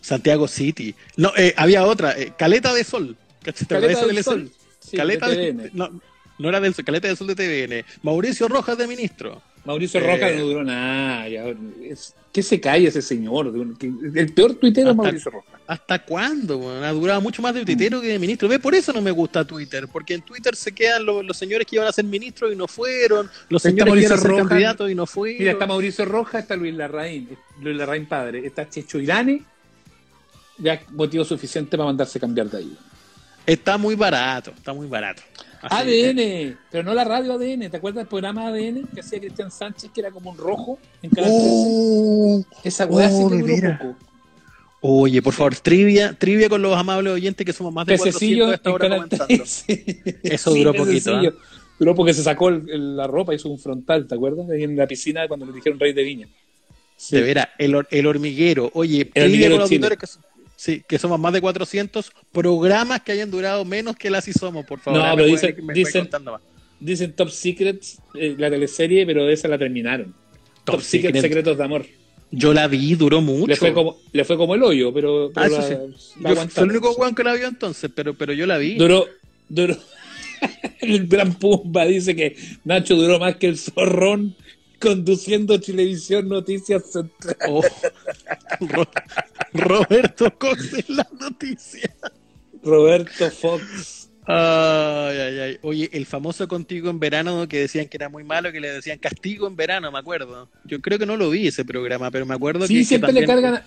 [0.00, 0.94] Santiago City.
[1.16, 2.14] No, había otra.
[2.36, 3.16] Caleta de Sol.
[3.44, 3.66] ¿Cachai?
[3.66, 4.50] ¿Te Caleta del del Sol.
[4.80, 5.70] Sí, Caleta de TVN.
[5.74, 6.00] no,
[6.38, 7.84] no era del Sol, Caleta del Sol de TVN.
[8.02, 9.40] Mauricio Rojas de ministro.
[9.64, 11.28] Mauricio Eh, Rojas no duró nada.
[11.28, 11.44] ya,
[11.84, 13.52] es- que se cae ese señor.
[14.14, 15.60] el peor tuitero es Mauricio Rojas.
[15.66, 16.70] ¿Hasta cuándo?
[16.82, 18.48] Ha durado mucho más de tuitero que de ministro.
[18.48, 18.58] ¿Ves?
[18.58, 19.86] Por eso no me gusta Twitter.
[19.86, 22.66] Porque en Twitter se quedan los, los señores que iban a ser ministros y no
[22.66, 23.30] fueron.
[23.50, 24.48] Los señores que iban a ser Rojas.
[24.48, 25.38] candidatos y no fueron.
[25.38, 27.28] Mira, está Mauricio Rojas, está Luis Larraín,
[27.60, 29.42] Luis Larraín padre, está Checho Irane,
[30.58, 32.76] ya motivo suficiente para mandarse cambiar de ahí.
[33.46, 34.52] Está muy barato.
[34.56, 35.22] Está muy barato.
[35.62, 39.50] Así, ADN, pero no la radio ADN, ¿te acuerdas del programa ADN que hacía Cristian
[39.50, 41.30] Sánchez, que era como un rojo en 13?
[41.32, 43.96] Oh, Esa weá oh, poco.
[44.80, 48.46] Oye, por favor, trivia, trivia con los amables oyentes que somos más de Pececillo 400
[48.46, 49.26] a en esta hora Canal comentando.
[49.44, 50.18] 13.
[50.24, 51.32] Eso Sí, duró poquito, ¿ah?
[51.78, 54.50] Duró porque se sacó el- el- la ropa, hizo un frontal, ¿te acuerdas?
[54.50, 56.28] Ahí en la piscina cuando le dijeron Rey de Viña.
[56.96, 57.14] Sí.
[57.16, 58.68] De veras, el, el hormiguero.
[58.74, 60.20] Oye, El trivia hormiguero con los auditores que, so-
[60.62, 64.64] sí, que somos más de 400 programas que hayan durado menos que las y somos,
[64.64, 65.00] por favor.
[65.00, 66.40] No, pero dicen- me dicen- más.
[66.78, 70.14] Dicen Top Secrets, eh, la teleserie, pero esa la terminaron.
[70.64, 71.22] Top, Top Secret, Secret.
[71.22, 71.86] Secretos de Amor.
[72.30, 73.46] Yo la vi, duró mucho.
[73.48, 75.62] Le fue, como, le fue como el hoyo, pero, pero Ah, eso
[75.96, 76.20] sí.
[76.20, 78.74] la Yo fui el único weón que la vio entonces, pero, pero yo la vi.
[78.76, 79.06] Duró,
[79.48, 79.76] duró.
[80.80, 84.34] el gran Pumba dice que Nacho duró más que el zorrón
[84.82, 87.36] conduciendo Televisión Noticias Central.
[87.48, 87.62] Oh.
[88.60, 88.88] Ro-
[89.54, 91.90] Roberto Cox en las noticias.
[92.62, 94.08] Roberto Fox.
[94.24, 95.58] Ay, ay, ay.
[95.62, 98.98] Oye, el famoso contigo en verano que decían que era muy malo, que le decían
[98.98, 100.48] castigo en verano, me acuerdo.
[100.64, 102.84] Yo creo que no lo vi ese programa, pero me acuerdo Sí, que.
[102.84, 103.62] siempre que le cargan.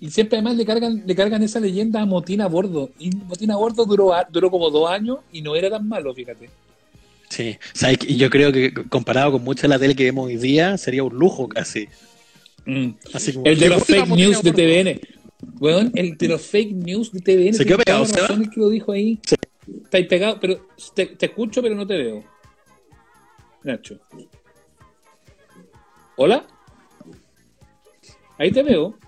[0.00, 2.90] Y siempre además le cargan, le cargan esa leyenda a Motina Bordo.
[2.98, 6.48] Y Motina Bordo duró, a- duró como dos años y no era tan malo, fíjate.
[7.30, 8.14] Sí, ¿sabes qué?
[8.16, 11.14] yo creo que comparado con mucha de la tele que vemos hoy día, sería un
[11.14, 11.88] lujo casi.
[13.14, 15.00] Así como- El de los fake news de TVN.
[15.60, 17.54] Weón, el de los fake news de TVN.
[17.54, 19.20] ¿Se quedó pegado, razón el que lo dijo ahí.
[19.84, 22.24] Está ahí pegado, pero te, te escucho, pero no te veo.
[23.62, 23.98] Nacho.
[26.16, 26.44] ¿Hola?
[28.38, 28.98] Ahí te veo.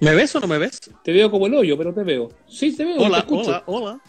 [0.00, 0.80] ¿Me ves o no me ves?
[1.04, 2.28] Te veo como el hoyo, pero te veo.
[2.48, 3.50] Sí, te veo, te Hola, escucho.
[3.50, 4.00] hola, hola.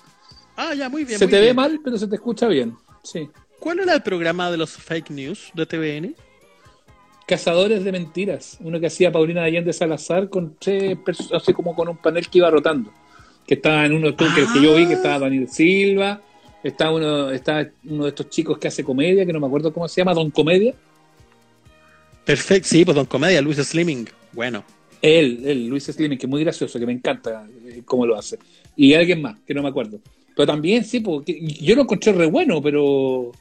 [0.55, 1.19] Ah, ya, muy bien.
[1.19, 2.75] se muy te ve mal, pero se te escucha bien.
[3.03, 3.29] Sí.
[3.59, 6.15] ¿Cuál era el programa de los fake news de TVN?
[7.27, 8.57] Cazadores de mentiras.
[8.61, 10.97] Uno que hacía Paulina Allende Salazar con tres
[11.33, 12.91] así como con un panel que iba rotando.
[13.45, 16.21] Que estaba en uno que, que yo vi, que estaba Daniel Silva,
[16.63, 19.87] estaba uno, estaba uno de estos chicos que hace comedia, que no me acuerdo cómo
[19.87, 20.73] se llama, Don Comedia.
[22.25, 24.07] Perfecto, sí, pues Don Comedia, Luis Slimming.
[24.31, 24.63] Bueno,
[25.01, 28.37] Él, él, Luis Slimen, que es muy gracioso, que me encanta eh, cómo lo hace.
[28.75, 29.99] Y alguien más, que no me acuerdo.
[30.41, 33.31] Pero también, sí, porque yo lo encontré re bueno, pero.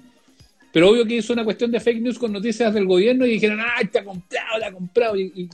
[0.73, 3.59] Pero obvio que hizo una cuestión de fake news con noticias del gobierno y dijeron,
[3.77, 5.17] ¡ay, te ha comprado, la ha comprado!
[5.17, 5.49] Y, y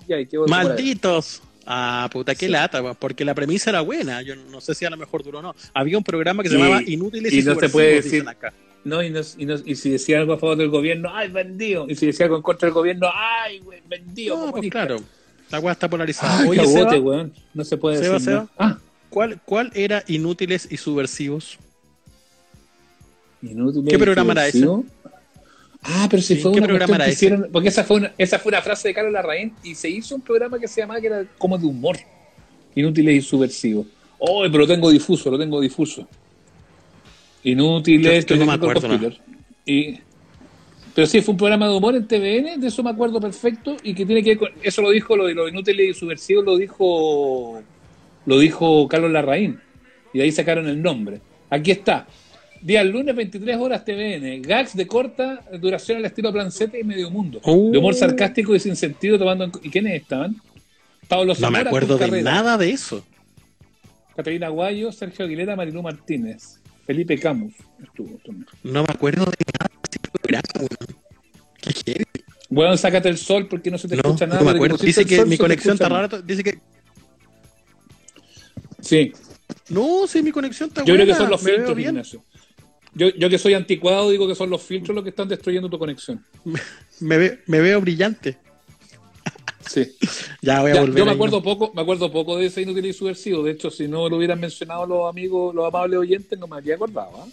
[0.49, 1.43] malditos.
[1.65, 2.53] Ah, puta, qué Sí.
[2.53, 4.23] lata, weón, porque la premisa era buena.
[4.23, 5.55] Yo no sé si a lo mejor duró o no.
[5.75, 8.53] Había un programa que se Y- llamaba Inútiles y, y no se puede decir- acá.
[8.85, 11.87] No, y, no, y, no- y si decía algo a favor del gobierno, ¡ay, vendido!
[11.89, 14.47] Y si decía algo en contra del gobierno, ¡ay, güey, vendido!
[14.47, 14.99] No, pues claro.
[15.51, 16.41] La weá está polarizada.
[16.41, 17.33] ¡Ay, Oye, Seba, agote, weón!
[17.55, 18.29] No se puede Seba, decir.
[18.31, 18.49] Seba.
[18.59, 18.79] Ah,
[19.17, 21.59] ¿cuál, ¿cuál era Inútiles y Subversivos?
[23.41, 23.83] inútil.
[23.89, 24.69] ¿Qué programa era ese?
[25.83, 28.13] Ah, pero si Sí, fue ¿qué una programa era que hicieron, porque esa fue una,
[28.19, 31.01] esa fue una frase de Carlos Larraín y se hizo un programa que se llamaba
[31.01, 31.97] que era como de humor,
[32.75, 33.87] inútiles y subversivos.
[34.19, 36.07] Oh, pero lo tengo difuso, lo tengo difuso.
[37.43, 38.87] Inútiles, Yo- yo no me acuerdo.
[39.65, 39.99] Y
[40.95, 43.95] Pero sí, fue un programa de humor en TVN, de eso me acuerdo perfecto, y
[43.95, 46.57] que tiene que ver con, eso lo dijo, lo de los inútiles y subversivos lo
[46.59, 47.63] dijo,
[48.27, 49.61] lo dijo Carlos Larraín,
[50.13, 51.21] y de ahí sacaron el nombre.
[51.51, 52.07] Aquí está,
[52.61, 57.41] día lunes 23 horas TVN, gags de corta duración al estilo Plancete y Medio Mundo,
[57.45, 57.71] Oh.
[57.71, 60.37] de humor sarcástico y sin sentido tomando en, ¿y quiénes estaban?
[61.09, 63.05] Pablo No me Zamora, acuerdo de Carrera, nada de eso.
[64.17, 67.53] Caterina Guayo, Sergio Aguilera, Marilú Martínez, Felipe Camus
[67.83, 68.47] estuvo también.
[68.65, 69.37] No me acuerdo de
[70.33, 70.73] nada de
[71.71, 72.05] ese.
[72.49, 74.41] Bueno, sácate el sol porque no se te No, escucha nada.
[74.41, 74.77] no me acuerdo.
[74.79, 76.09] Dice que mi conexión está rara.
[76.23, 76.59] Dice que.
[78.81, 79.13] Sí,
[79.71, 81.05] No, sí, mi conexión está yo buena.
[81.05, 81.79] creo que son los filtros.
[81.79, 82.23] Ignacio.
[82.95, 85.79] Yo, yo que soy anticuado digo que son los filtros los que están destruyendo tu
[85.79, 86.25] conexión.
[87.01, 88.39] Me, ve- me veo brillante.
[89.69, 89.87] Sí.
[90.43, 90.99] Ya voy a Ya, volver.
[90.99, 91.43] yo me acuerdo ¿no?
[91.43, 93.43] poco, me acuerdo poco de ese inútil y subversivo.
[93.43, 96.77] De hecho, si no lo hubieran mencionado los amigos, los amables oyentes, no me habría
[96.77, 97.11] acordado.
[97.17, 97.27] ¿ah?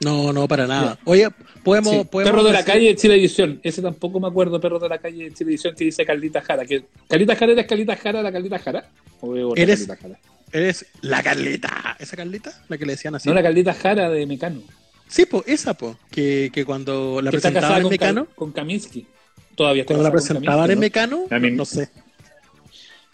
[0.00, 0.98] No, no, para nada.
[1.04, 1.28] Oye,
[1.64, 1.92] podemos.
[1.92, 2.04] Sí.
[2.08, 3.58] podemos Perro de la calle de Chilevisión.
[3.64, 6.64] Ese tampoco me acuerdo, Perro de la calle de Chilevisión, que dice Carlita Jara.
[6.64, 8.88] Que, ¿Carlita Jara era Carlita Jara la Carlita Jara?
[9.20, 10.20] ¿O es otra Eres- Carlita Jara?
[10.52, 11.96] Eres la Carlita.
[11.98, 12.52] ¿Esa Carlita?
[12.68, 13.28] La que le decían así.
[13.28, 14.62] No, la Carlita Jara de Mecano.
[15.08, 15.96] Sí, pues, esa, pues.
[16.10, 18.24] Que, que cuando la que presentaban en con, Mecano.
[18.26, 19.06] Ka- con Kaminsky.
[19.54, 21.26] Todavía está Cuando la con presentaban en Mecano.
[21.30, 21.90] No sé.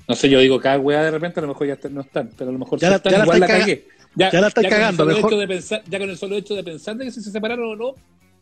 [0.08, 0.14] ¿no?
[0.14, 2.50] Sé, yo digo cada weá de repente, a lo mejor ya está- no están, pero
[2.50, 3.86] a lo mejor Ya la- están, ya igual la cagué.
[4.16, 6.54] Ya, ya la con el cagando, mejor- hecho de pensar- ya con el solo hecho
[6.56, 7.94] de pensar de que si se separaron o no,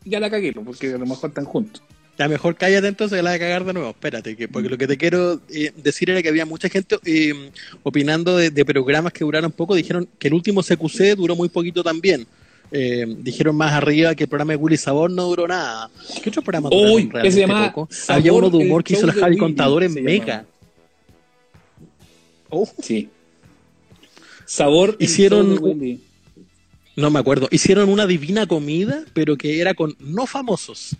[0.04, 1.82] ya la cagué, porque a lo mejor están juntos.
[2.18, 3.90] Ya mejor cállate entonces la de cagar de nuevo.
[3.90, 7.50] Espérate, que, porque lo que te quiero eh, decir era que había mucha gente eh,
[7.84, 9.76] opinando de, de programas que duraron poco.
[9.76, 12.26] Dijeron que el último CQC duró muy poquito también.
[12.70, 15.90] Eh, dijeron más arriba que el programa de Willy Sabor no duró nada.
[16.22, 17.88] ¿Qué otro programa Uy, que realmente se llama poco?
[17.90, 20.44] Sabor, Había uno de humor que hizo de Javi Willy, Contador en Mega.
[22.50, 23.08] Oh, Sí.
[24.44, 25.60] Sabor Hicieron
[26.96, 27.48] no me acuerdo.
[27.52, 30.96] Hicieron una divina comida, pero que era con no famosos.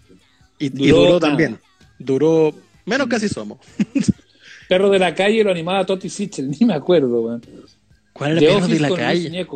[0.59, 1.59] Y y Duró también.
[1.99, 2.55] Duró
[2.85, 3.59] menos casi somos.
[4.69, 7.43] Perro de la calle lo animaba Toti Sichel, ni me acuerdo, weón.
[8.13, 9.47] ¿Cuál era el perro de la calle?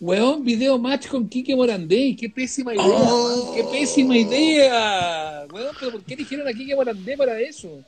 [0.00, 2.16] Weón, video match con Quique Morandé.
[2.18, 3.52] Qué pésima idea, Oh.
[3.54, 5.46] Qué pésima idea.
[5.52, 7.84] Weón, pero ¿por qué eligieron a Quique Morandé para eso?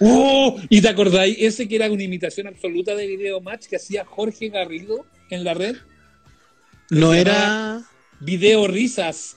[0.00, 0.56] ¡Oh!
[0.68, 1.36] ¿Y te acordáis?
[1.40, 5.54] Ese que era una imitación absoluta de video match que hacía Jorge Garrido en la
[5.54, 5.76] red.
[6.88, 7.82] No era
[8.20, 9.36] Video risas.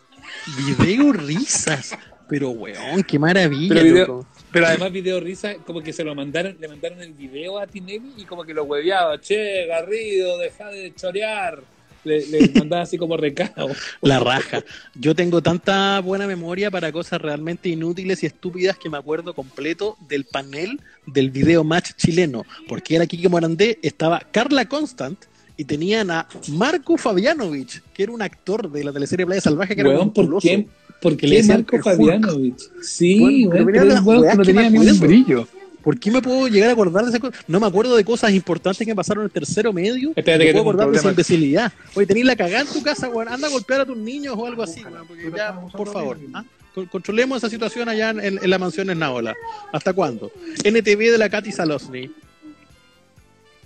[0.67, 1.97] video risas.
[2.29, 4.27] Pero weón, qué maravilla, Pero video- loco.
[4.51, 8.13] Pero además video risas, como que se lo mandaron, le mandaron el video a Tinelli
[8.17, 9.19] y como que lo hueveaba.
[9.21, 11.61] Che, Garrido, deja de chorear.
[12.03, 13.67] Le, le mandaba así como recado.
[14.01, 14.63] La raja.
[14.95, 19.97] Yo tengo tanta buena memoria para cosas realmente inútiles y estúpidas que me acuerdo completo
[20.07, 22.43] del panel del video match chileno.
[22.67, 25.25] Porque era Kike Morandé, estaba Carla Constant
[25.57, 29.81] y tenían a Marco Fabianovich, que era un actor de la teleserie Playa Salvaje que
[29.81, 30.67] era Weón, ¿por qué,
[31.01, 31.83] ¿por Que le qué decían Marco.
[31.89, 32.59] Fabianovich?
[32.81, 35.07] Sí, Bueno, pero no que me tenía ni un acuerdo.
[35.07, 35.47] brillo.
[35.83, 37.39] ¿Por qué me puedo llegar a acordar de esas cosas?
[37.47, 40.09] No me acuerdo de cosas importantes que me pasaron en el tercero medio.
[40.15, 41.71] Espérate me que puedo acordar de esa imbecilidad.
[41.95, 43.29] Oye, tenéis la cagada en tu casa, weón.
[43.29, 45.07] Anda a golpear a tus niños o algo así, weón.
[45.07, 46.17] Porque ya, por favor.
[46.33, 46.43] ¿ah?
[46.75, 49.33] Con- Controlemos esa situación allá en, en la mansión en Naola.
[49.71, 50.31] ¿Hasta cuándo?
[50.65, 52.11] NTV de la Katy Salosny.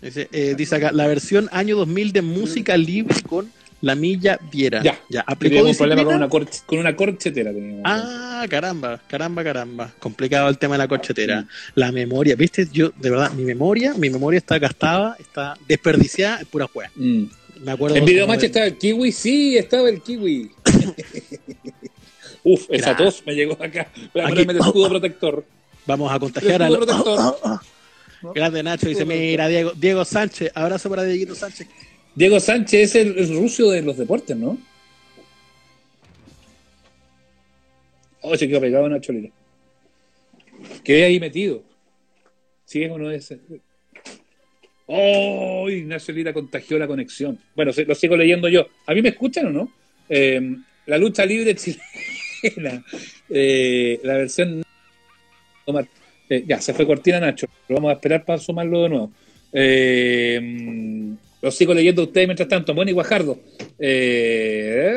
[0.01, 3.49] Dice, eh, dice acá, la versión año 2000 de música libre con
[3.83, 4.81] la milla Viera.
[4.81, 4.97] Ya.
[5.09, 5.25] ya.
[5.27, 7.51] ¿Aplicó un problema con una, con una corchetera.
[7.51, 7.81] Teníamos.
[7.83, 9.93] Ah, caramba, caramba, caramba.
[9.99, 11.45] Complicado el tema de la corchetera.
[11.75, 12.65] La memoria, ¿viste?
[12.71, 16.91] Yo, de verdad, mi memoria, mi memoria está gastada, está desperdiciada en pura juega.
[16.95, 17.23] Mm.
[17.61, 17.97] Me acuerdo.
[17.97, 20.49] En video como match de- estaba el kiwi, sí, estaba el kiwi.
[22.45, 23.89] Uf, esa tos me llegó acá.
[24.13, 25.45] Voy a Aquí- ponerme el escudo protector.
[25.85, 27.59] Vamos a contagiar El a escudo protector.
[28.33, 31.67] Grande Nacho dice, mira, Diego, Diego Sánchez, abrazo para Dieguito Sánchez.
[32.15, 34.57] Diego Sánchez es el, el ruso de los deportes, ¿no?
[38.21, 39.29] Oh, se quedó pegado una cholera.
[40.83, 41.63] Quedé ahí metido.
[42.65, 43.35] ¿Sí es o no es?
[44.85, 47.37] Oh, Ignacio Lira contagió la conexión.
[47.55, 48.67] Bueno, lo sigo leyendo yo.
[48.85, 49.71] ¿A mí me escuchan o no?
[50.07, 50.55] Eh,
[50.85, 52.83] la lucha libre chilena.
[53.29, 54.63] Eh, la versión.
[56.29, 57.47] Eh, ya, se fue cortina Nacho.
[57.67, 59.11] Lo vamos a esperar para sumarlo de nuevo.
[59.53, 60.52] Eh,
[61.43, 62.73] mm, lo sigo leyendo ustedes mientras tanto.
[62.73, 63.37] Y Guajardo.
[63.79, 64.93] Eh,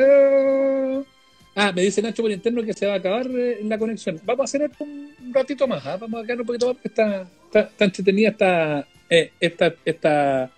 [1.55, 4.19] ah, me dice Nacho por interno que se va a acabar eh, la conexión.
[4.23, 5.85] Vamos a hacer esto un ratito más.
[5.85, 5.97] ¿ah?
[5.97, 10.49] Vamos a quedar un poquito más porque está, está, está entretenida esta, eh, esta, esta,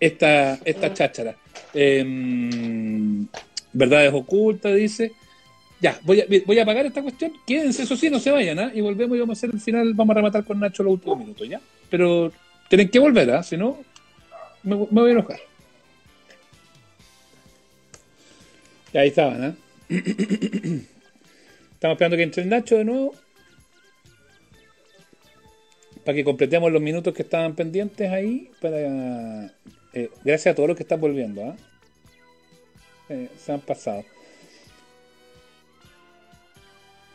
[0.00, 1.36] esta, esta cháchara.
[1.74, 3.24] Eh,
[3.72, 5.12] verdades ocultas, dice.
[5.80, 7.32] Ya, voy a, voy a apagar esta cuestión.
[7.44, 8.70] Quédense, eso sí, no se vayan, ¿ah?
[8.72, 11.18] Y volvemos y vamos a hacer el final, vamos a rematar con Nacho los últimos
[11.18, 11.60] minutos, ¿ya?
[11.90, 12.30] Pero
[12.68, 13.42] tienen que volver, ¿ah?
[13.42, 13.78] Si no,
[14.62, 15.40] me, voy a enojar.
[18.92, 19.56] Ya ahí estaban, ¿ah?
[19.88, 23.14] Estamos esperando que entre el Nacho de nuevo.
[26.04, 28.50] Para que completemos los minutos que estaban pendientes ahí.
[28.60, 29.46] Para,
[29.92, 31.44] eh, gracias a todos los que están volviendo.
[31.44, 31.56] ¿ah?
[33.08, 34.04] Eh, se han pasado.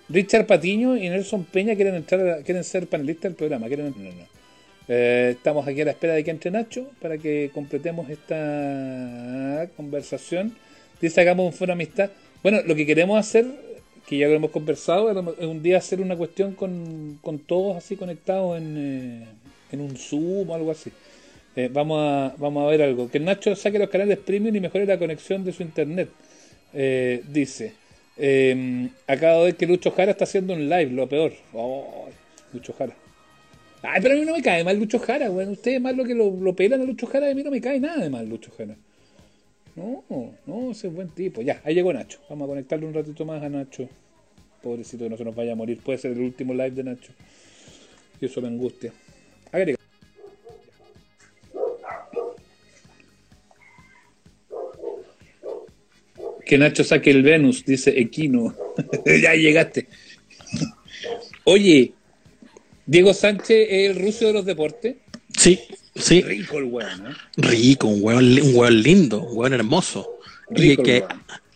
[0.09, 3.67] Richard Patiño y Nelson Peña quieren entrar, quieren ser panelistas del programa.
[3.67, 4.36] Quieren, no, no.
[4.87, 10.55] Eh, estamos aquí a la espera de que entre Nacho para que completemos esta conversación.
[11.01, 12.09] Dice hagamos un foro amistad.
[12.41, 13.45] Bueno, lo que queremos hacer,
[14.07, 17.95] que ya lo hemos conversado, es un día hacer una cuestión con, con todos así
[17.95, 19.25] conectados en, eh,
[19.71, 20.91] en un Zoom o algo así.
[21.55, 23.09] Eh, vamos, a, vamos a ver algo.
[23.09, 26.09] Que Nacho saque los canales premium y mejore la conexión de su internet.
[26.73, 27.73] Eh, dice.
[28.15, 31.33] Eh, acabo de ver que Lucho Jara está haciendo un live, lo peor.
[31.53, 32.07] Oh,
[32.53, 32.93] Lucho Jara.
[33.81, 35.51] Ay, pero a mí no me cae mal Lucho Jara, weón.
[35.51, 37.79] Ustedes más lo que lo, lo pelan a Lucho Jara, a mí no me cae
[37.79, 38.75] nada de mal Lucho Jara.
[39.77, 40.03] No,
[40.47, 41.43] no, ese es buen tipo.
[41.43, 42.19] Ya, ahí llegó Nacho.
[42.29, 43.87] Vamos a conectarle un ratito más a Nacho.
[44.63, 45.79] Pobrecito que no se nos vaya a morir.
[45.81, 47.13] Puede ser el último live de Nacho.
[48.19, 48.91] Y eso me angustia.
[49.51, 49.77] Agrega.
[56.43, 58.55] Que Nacho saque el Venus, dice Equino.
[59.05, 59.87] ya llegaste.
[61.43, 61.93] Oye,
[62.87, 64.95] Diego Sánchez es el ruso de los deportes.
[65.37, 65.59] Sí,
[65.95, 66.21] sí.
[66.21, 67.13] Rico el weón, ¿eh?
[67.37, 70.17] Rico, un li- un hueón lindo, un hueón hermoso.
[70.55, 71.03] Y Rico el que,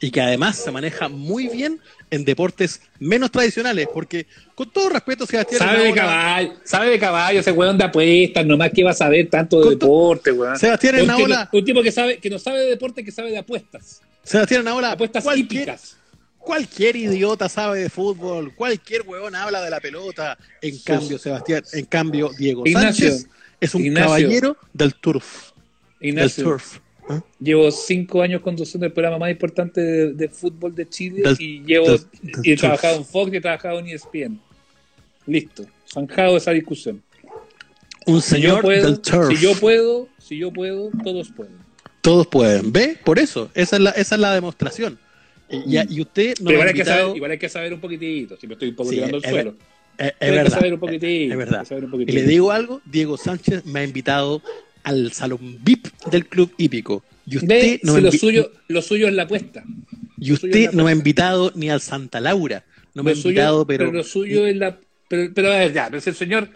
[0.01, 1.79] y que además se maneja muy bien
[2.11, 7.39] en deportes menos tradicionales, porque con todo respeto, Sebastián, Sabe de caballo, sabe de caballo,
[7.39, 10.59] ese weón de apuestas, nomás que va a saber tanto de deporte, weón.
[10.59, 14.01] Sebastián tipo, un tipo que sabe, que no sabe de deporte, que sabe de apuestas.
[14.23, 15.95] Sebastián ahora Apuestas cualquier, hípicas.
[16.41, 20.37] Cualquier idiota sabe de fútbol, cualquier huevón habla de la pelota.
[20.61, 23.27] En cambio, Sebastián, en cambio, Diego Ignacio, Sánchez
[23.59, 24.05] es un Ignacio.
[24.07, 25.51] caballero del turf.
[25.99, 26.77] Ignacio, Del turf.
[27.09, 27.19] ¿eh?
[27.39, 31.61] llevo cinco años conduciendo el programa más importante de, de fútbol de Chile Del- y
[31.63, 34.39] llevo del- del y he trabajado en Fox y he trabajado en ESPN.
[35.27, 37.01] Listo, zanjado esa discusión.
[38.07, 39.29] Un Si señor puedo, del turf.
[39.29, 41.55] si yo puedo, si yo puedo, todos pueden.
[42.01, 42.71] Todos pueden.
[42.73, 42.97] ¿Ve?
[43.05, 43.51] Por eso.
[43.53, 44.97] Esa es la, esa es la demostración.
[45.51, 48.37] Y, usted no Pero igual hay, que saber, igual hay que saber un poquitito.
[48.37, 49.55] Si me estoy un poco Sí, tirando al suelo.
[49.97, 50.51] Es, es Hay que verdad.
[50.57, 51.65] saber un poquitito, Es verdad.
[51.65, 54.41] saber un Y le digo algo, Diego Sánchez me ha invitado
[54.83, 57.03] al salón VIP del club hípico.
[57.27, 59.63] Y usted no, si lo suyo, lo suyo es la apuesta.
[60.19, 62.63] y usted no me ha invitado ni al Santa Laura.
[62.93, 64.77] No me ha suyo- invitado, pero, lo suyo es la.
[65.07, 66.47] Pero, pero a ver, ya, pero si el señor.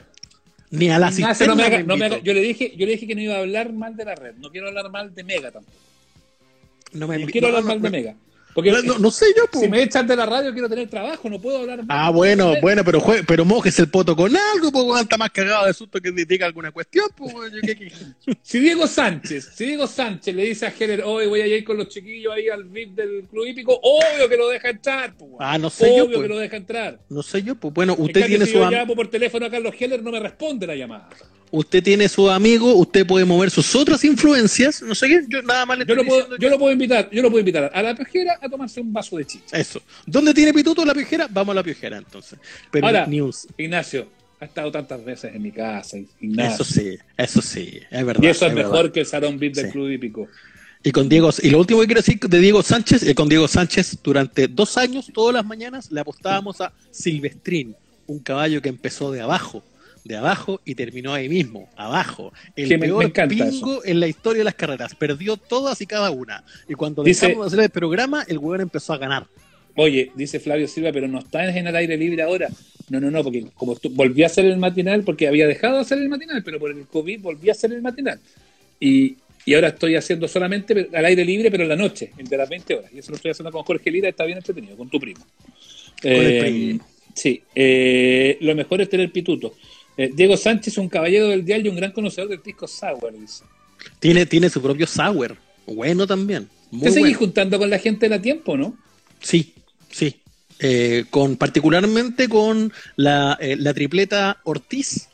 [0.71, 2.93] ni a la asistencia no me haga- no me haga- yo, le dije, yo le
[2.93, 4.35] dije que no iba a hablar mal de la red.
[4.37, 5.77] No quiero hablar mal de Mega tampoco.
[6.93, 8.15] No me No invi- quiero hablar mal de Mega.
[8.55, 9.59] Porque no, no, no sé yo, po.
[9.59, 11.29] si me echan de la radio, quiero tener trabajo.
[11.29, 11.81] No puedo hablar.
[11.89, 15.65] Ah, bueno, bueno, pero jue- pero mojes el poto con algo, pues está más cagado
[15.67, 17.91] de susto que diga alguna cuestión, pues yo qué- qué-
[18.41, 21.75] Si Diego Sánchez, si Diego Sánchez le dice a Heller, hoy voy a ir con
[21.75, 25.43] los chiquillos ahí al VIP del club hípico, obvio que lo deja entrar, pues, weón.
[25.43, 26.99] Ah, no sé yo, Obvio que lo deja entrar.
[27.09, 29.09] No sé yo, pues bueno, En usted cambio, tiene si su yo am- llamo por
[29.09, 31.09] teléfono a Carlos Heller, no me responde la llamada.
[31.55, 35.65] Usted tiene su amigo, usted puede mover sus otras influencias, no sé qué, yo nada
[35.65, 37.71] más le Yo estoy lo puedo, diciendo yo lo puedo invitar, yo lo puedo invitar
[37.73, 39.57] a la pejera a tomarse un vaso de chicha.
[39.57, 39.81] Eso.
[40.05, 41.27] ¿Dónde tiene pituto la piojera?
[41.29, 42.37] Vamos a la piojera entonces.
[42.71, 44.07] Pero Ahora, un- Ignacio,
[44.39, 46.53] ha estado tantas veces en mi casa, Ignacio.
[46.55, 48.21] Eso sí, eso sí, es verdad.
[48.23, 49.71] y eso es, mejor que el salón VIP del Sí.
[49.71, 50.27] club hípico.
[50.83, 53.47] Y con Diego, y lo último que quiero decir de Diego Sánchez, es con Diego
[53.47, 57.75] Sánchez, durante dos años, todas las mañanas, le apostábamos a Silvestrín,
[58.07, 59.63] un caballo que empezó de abajo,
[60.05, 62.31] de abajo y terminó ahí mismo, abajo.
[62.55, 65.81] El Que me- me peor encanta pingo en la historia de las carreras, perdió todas
[65.81, 66.43] y cada una.
[66.69, 69.25] Y cuando Dice- dejamos de hacer el programa, el weón empezó a ganar.
[69.75, 72.47] Oye, dice Flavio Silva, pero no está en el aire libre ahora.
[72.89, 75.97] No, no, no, porque como volví a hacer el matinal, porque había dejado de hacer
[75.97, 78.19] el matinal, pero por el COVID volví a hacer el matinal.
[78.79, 82.37] Y, y ahora estoy haciendo solamente al aire libre, pero en la noche, el de
[82.37, 82.91] las 20 horas.
[82.93, 85.25] Y eso lo estoy haciendo con Jorge Lira, está bien entretenido, con tu primo.
[86.03, 86.87] el Eh, primo.
[87.15, 89.55] Sí, eh, lo mejor es tener pituto.
[89.97, 93.43] Eh, Diego Sánchez, un caballero del dial y un gran conocedor del disco Sour, dice.
[93.99, 96.49] Tiene, tiene su propio sour, bueno también.
[96.71, 97.19] Muy ¿Te seguís bueno.
[97.19, 98.77] juntando con la gente de la tiempo, no?
[99.19, 99.53] Sí,
[99.89, 100.21] sí.
[100.59, 105.09] Eh, con particularmente con la, eh, la tripleta Ortiz,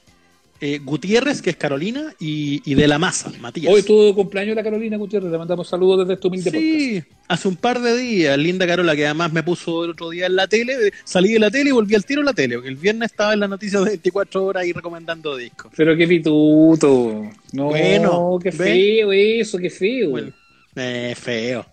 [0.62, 3.74] eh, Gutiérrez, que es Carolina, y, y de la Masa, Matías.
[3.74, 6.64] Hoy tuvo cumpleaños la Carolina Gutiérrez, le mandamos saludos desde este humilde podcast.
[6.64, 10.28] Sí, hace un par de días, linda Carola, que además me puso el otro día
[10.28, 12.56] en la tele, eh, salí de la tele y volví al tiro a la tele,
[12.56, 15.72] porque el viernes estaba en las noticias de 24 horas ahí recomendando discos.
[15.76, 17.24] Pero qué pituto.
[17.54, 20.12] No, Bueno, qué feo eso, qué feo.
[20.12, 20.32] Bueno,
[20.76, 21.66] eh, feo.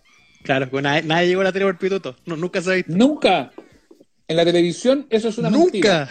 [0.43, 2.93] Claro, pues nadie, nadie llegó a la tele por pituto, no, nunca se ha visto.
[2.97, 3.53] Nunca.
[4.29, 6.01] En la televisión eso es una mentira.
[6.01, 6.11] Nunca.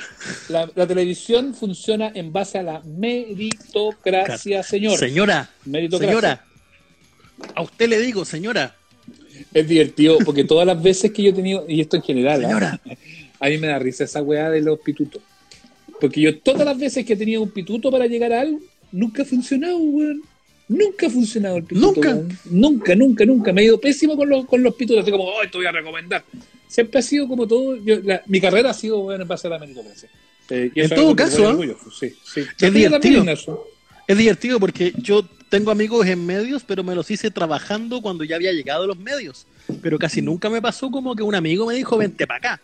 [0.50, 4.98] La, la televisión funciona en base a la meritocracia, señor.
[4.98, 6.10] Señora, Meritocracia.
[6.10, 6.46] señora,
[7.54, 8.76] a usted le digo, señora,
[9.54, 12.48] Es divertido porque todas las veces que yo he tenido, y esto en general, ¿ah?
[12.48, 12.82] señora,
[13.40, 15.22] A mí me da risa esa weá de los pitutos.
[16.02, 18.60] Porque yo todas las veces que he tenido un pituto para llegar a algo,
[18.92, 20.24] nunca ha funcionado, weón.
[20.70, 21.86] Nunca ha funcionado el pituto.
[21.94, 22.10] ¿Nunca?
[22.16, 22.40] weón.
[22.46, 23.54] Nunca, nunca, nunca.
[23.54, 25.04] Me ha ido pésimo con los, con los pitutos.
[25.04, 26.24] Así como, hoy te voy a recomendar.
[26.68, 27.76] Siempre ha sido como todo.
[27.78, 30.10] yo- la- mi carrera ha sido, weón, en base a la meritocracia.
[30.50, 31.76] Eh, En todo caso, ¿eh?
[32.00, 32.42] Sí, sí.
[32.60, 33.22] Es divertido.
[33.24, 33.30] en.
[34.08, 38.36] Es divertido porque yo tengo amigos en medios, pero me los hice trabajando cuando ya
[38.38, 39.46] había llegado a los medios.
[39.82, 42.62] Pero casi nunca me pasó como que un amigo me dijo, vente para acá.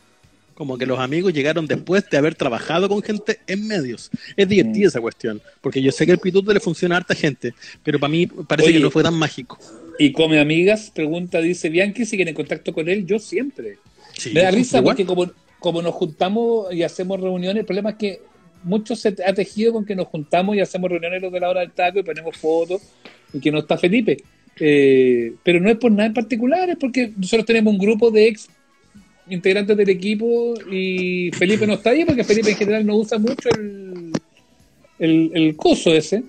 [0.53, 4.11] Como que los amigos llegaron después de haber trabajado con gente en medios.
[4.37, 4.87] Es divertida Mm.
[4.89, 8.11] esa cuestión, porque yo sé que el pituto le funciona a harta gente, pero para
[8.11, 8.77] mí parece Oye.
[8.77, 9.57] que no fue tan mágico.
[9.99, 13.77] Y come amigas, pregunta, dice Bianchi, si quieren contacto con él, yo siempre.
[14.17, 14.95] Sí, Me da risa igual.
[14.95, 18.21] porque como, como nos juntamos y hacemos reuniones, el problema es que
[18.63, 21.59] mucho se ha tejido con que nos juntamos y hacemos reuniones los de la hora
[21.61, 22.81] del taco y ponemos fotos
[23.33, 24.17] y que no está Felipe.
[24.59, 28.27] Eh, pero no es por nada en particular, es porque nosotros tenemos un grupo de
[28.27, 28.47] ex
[29.29, 33.49] integrantes del equipo y Felipe no está ahí porque Felipe en general no usa mucho
[33.57, 34.11] el,
[34.99, 36.23] el, el coso ese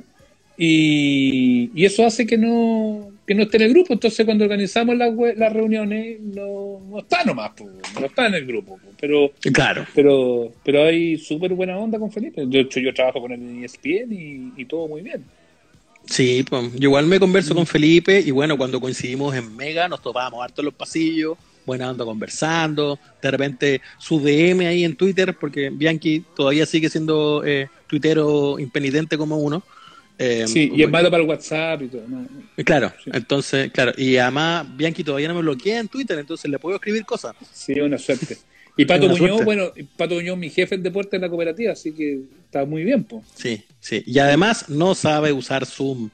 [0.57, 4.97] y, y eso hace que no que no esté en el grupo entonces cuando organizamos
[4.97, 7.53] las, reuniones no, no está nomás
[7.99, 8.89] no está en el grupo po.
[9.01, 9.87] pero Claro.
[9.95, 13.65] pero pero hay súper buena onda con Felipe de hecho yo trabajo con él en
[13.65, 15.25] ESPN y, y todo muy bien
[16.07, 20.03] Sí, pues, yo igual me converso con Felipe y bueno, cuando coincidimos en Mega nos
[20.03, 25.35] topábamos harto en los pasillos, buena onda conversando, de repente su DM ahí en Twitter,
[25.39, 29.63] porque Bianchi todavía sigue siendo eh, tuitero impenitente como uno.
[30.19, 32.25] Eh, sí y es malo para el WhatsApp y todo ¿no?
[32.65, 33.11] Claro, Sí.
[33.13, 37.05] entonces, claro, y además Bianchi todavía no me bloquea en Twitter, entonces le puedo escribir
[37.05, 37.35] cosas.
[37.53, 38.39] sí una suerte
[38.77, 39.45] y Pato Muñoz suerte.
[39.45, 43.03] bueno Pato Muñoz mi jefe en deporte en la cooperativa así que está muy bien
[43.03, 44.05] pues Sí, sí.
[44.07, 46.11] Y además no sabe usar Zoom.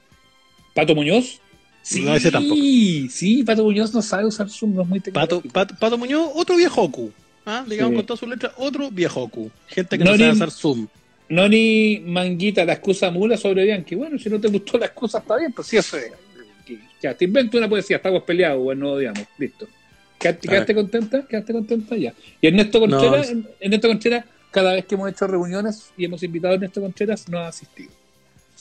[0.74, 1.38] Pato Muñoz
[1.82, 2.54] Sí, No, ese tampoco.
[2.56, 5.52] sí, Pato Muñoz no sabe usar Zoom, no es muy Pato, tecnológico.
[5.52, 7.10] Pato, Pato Muñoz, otro viejoku.
[7.46, 7.64] ¿ah?
[7.66, 7.96] Digamos Sí.
[7.96, 9.50] con todas sus letras, otro viejoku.
[9.66, 10.86] Gente que No, no, sabe usar Zoom.
[11.30, 13.94] No ni manguita la excusa mula sobre Bianchi.
[13.94, 16.12] Bueno, si no te gustó la excusa, está bien, pues sí, eso es.
[17.00, 19.66] Ya, te invento una poesía, estamos peleados, bueno, no odiamos, listo.
[20.18, 21.24] ¿Quedaste, contenta?
[21.26, 21.96] ¿Quedaste contenta?
[21.96, 22.12] Ya.
[22.42, 26.52] Y Ernesto Contreras, No, Ernesto Contreras, cada vez que hemos hecho reuniones y hemos invitado
[26.52, 27.90] a Ernesto Contreras, no ha asistido.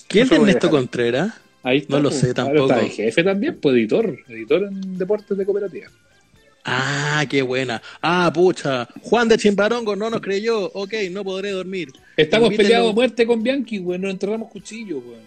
[0.08, 0.70] ¿Quién es Ernesto.
[0.70, 1.34] Contreras?
[1.64, 2.22] Ahí está, No lo pues.
[2.22, 2.72] sé tampoco.
[2.72, 5.88] está jefe también, pues editor, editor en deportes de cooperativa.
[6.66, 7.82] Ah, qué buena.
[8.02, 8.88] Ah, pucha.
[9.02, 10.70] Juan de Chimbarongo no nos creyó.
[10.74, 11.90] Ok, no podré dormir.
[12.18, 15.18] Estamos peleados a muerte con Bianchi, güey, nos enterramos cuchillos, güey.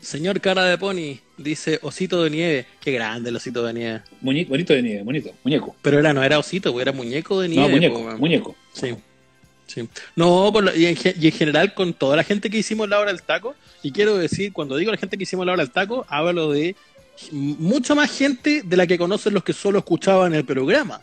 [0.00, 2.66] Señor Cara de Pony dice Osito de Nieve.
[2.80, 4.00] Qué grande el Osito de Nieve.
[4.22, 5.76] Muñe- bonito de nieve, bonito, muñeco.
[5.82, 7.62] Pero era, no era Osito, pues, era muñeco de nieve.
[7.68, 8.56] No, muñeco, po, muñeco.
[8.72, 8.94] Sí.
[9.66, 9.86] Sí.
[10.16, 12.88] No, por lo- y, en, ge- y en general con toda la gente que hicimos
[12.88, 15.62] la hora del taco, y quiero decir, cuando digo la gente que hicimos la hora
[15.62, 16.76] del taco, hablo de
[17.32, 21.00] mucha más gente de la que conocen los que solo escuchaban el programa.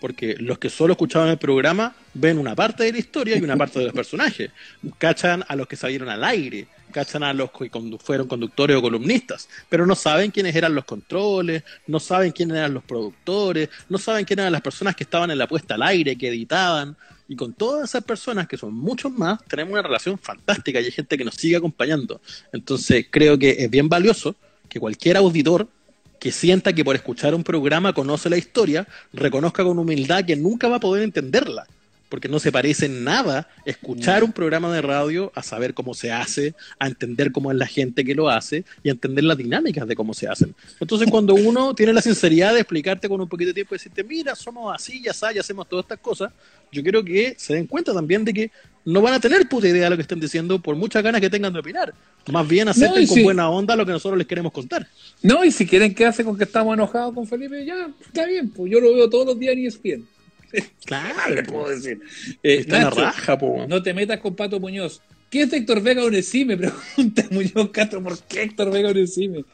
[0.00, 3.56] Porque los que solo escuchaban el programa ven una parte de la historia y una
[3.56, 4.50] parte de los personajes.
[4.98, 9.48] Cachan a los que salieron al aire, cachan a los que fueron conductores o columnistas,
[9.68, 14.24] pero no saben quiénes eran los controles, no saben quiénes eran los productores, no saben
[14.24, 16.96] quiénes eran las personas que estaban en la puesta al aire, que editaban.
[17.28, 20.90] Y con todas esas personas, que son muchos más, tenemos una relación fantástica y hay
[20.90, 22.20] gente que nos sigue acompañando.
[22.52, 24.34] Entonces creo que es bien valioso
[24.72, 25.68] que cualquier auditor
[26.18, 30.66] que sienta que por escuchar un programa conoce la historia, reconozca con humildad que nunca
[30.68, 31.66] va a poder entenderla,
[32.12, 36.12] porque no se parece en nada escuchar un programa de radio a saber cómo se
[36.12, 39.88] hace, a entender cómo es la gente que lo hace y a entender las dinámicas
[39.88, 40.54] de cómo se hacen.
[40.78, 44.04] Entonces, cuando uno tiene la sinceridad de explicarte con un poquito de tiempo y decirte,
[44.04, 46.30] mira, somos así, ya sabes, y hacemos todas estas cosas,
[46.70, 48.50] yo quiero que se den cuenta también de que
[48.84, 51.30] no van a tener puta idea de lo que estén diciendo por muchas ganas que
[51.30, 51.94] tengan de opinar.
[52.30, 54.86] Más bien acepten No, y con buena onda lo que nosotros les queremos contar.
[55.22, 58.70] No, y si quieren quedarse con que estamos enojados con Felipe, ya, está bien, pues
[58.70, 60.11] yo lo veo todos los días en ESPN.
[60.84, 62.00] Claro, le puedo decir?
[62.42, 63.66] Eh, Está raja, po.
[63.68, 65.00] no te metas con Pato Muñoz.
[65.30, 66.44] ¿Qué es Héctor Vega Onesi?
[66.44, 69.44] Me pregunta Muñoz Castro, ¿por qué Héctor Vega Onesime?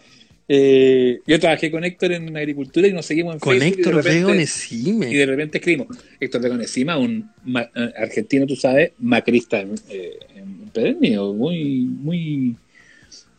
[0.50, 4.02] Eh, yo trabajé con Héctor en agricultura y nos seguimos en Con Facebook y Héctor
[4.02, 5.06] Vega Y Onesime.
[5.06, 5.88] de repente escribimos,
[6.18, 11.80] Héctor Vega Onesima, un ma- eh, argentino, tú sabes, macrista en, eh, en empedernido, muy,
[11.84, 12.56] muy,